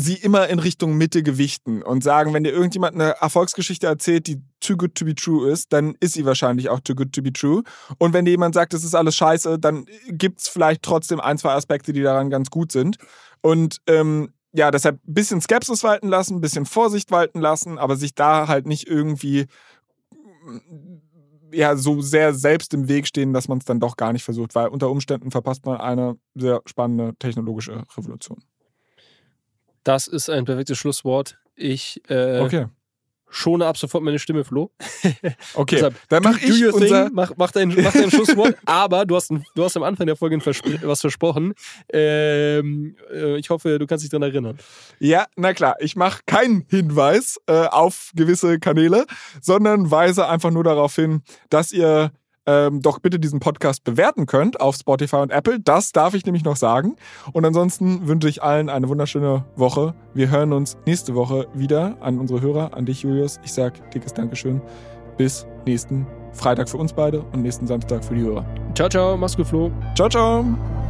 [0.00, 4.42] sie immer in Richtung Mitte gewichten und sagen, wenn dir irgendjemand eine Erfolgsgeschichte erzählt, die
[4.60, 7.32] too good to be true ist, dann ist sie wahrscheinlich auch too good to be
[7.32, 7.62] true.
[7.98, 11.38] Und wenn dir jemand sagt, das ist alles scheiße, dann gibt es vielleicht trotzdem ein,
[11.38, 12.96] zwei Aspekte, die daran ganz gut sind.
[13.40, 17.96] Und ähm, ja, deshalb ein bisschen Skepsis walten lassen, ein bisschen Vorsicht walten lassen, aber
[17.96, 19.46] sich da halt nicht irgendwie
[21.52, 24.54] ja, so sehr selbst im Weg stehen, dass man es dann doch gar nicht versucht,
[24.54, 28.42] weil unter Umständen verpasst man eine sehr spannende technologische Revolution.
[29.84, 31.38] Das ist ein perfektes Schlusswort.
[31.54, 32.66] Ich äh, okay.
[33.28, 34.70] schone ab sofort meine Stimme, Flo.
[35.54, 37.06] Okay, Deshalb, dann mach ich unser...
[37.06, 38.56] Thing, mach, mach, dein, mach dein Schlusswort.
[38.64, 41.54] Aber du hast, du hast am Anfang der Folge was versprochen.
[41.92, 44.58] Ähm, äh, ich hoffe, du kannst dich daran erinnern.
[44.98, 45.76] Ja, na klar.
[45.80, 49.06] Ich mache keinen Hinweis äh, auf gewisse Kanäle,
[49.40, 52.12] sondern weise einfach nur darauf hin, dass ihr
[52.50, 55.60] ähm, doch bitte diesen Podcast bewerten könnt auf Spotify und Apple.
[55.60, 56.96] Das darf ich nämlich noch sagen.
[57.32, 59.94] Und ansonsten wünsche ich allen eine wunderschöne Woche.
[60.14, 63.38] Wir hören uns nächste Woche wieder an unsere Hörer, an dich, Julius.
[63.44, 64.60] Ich sage dickes Dankeschön.
[65.16, 68.44] Bis nächsten Freitag für uns beide und nächsten Samstag für die Hörer.
[68.74, 69.16] Ciao, ciao.
[69.16, 69.70] Mach's gut, Flo.
[69.94, 70.89] Ciao, ciao.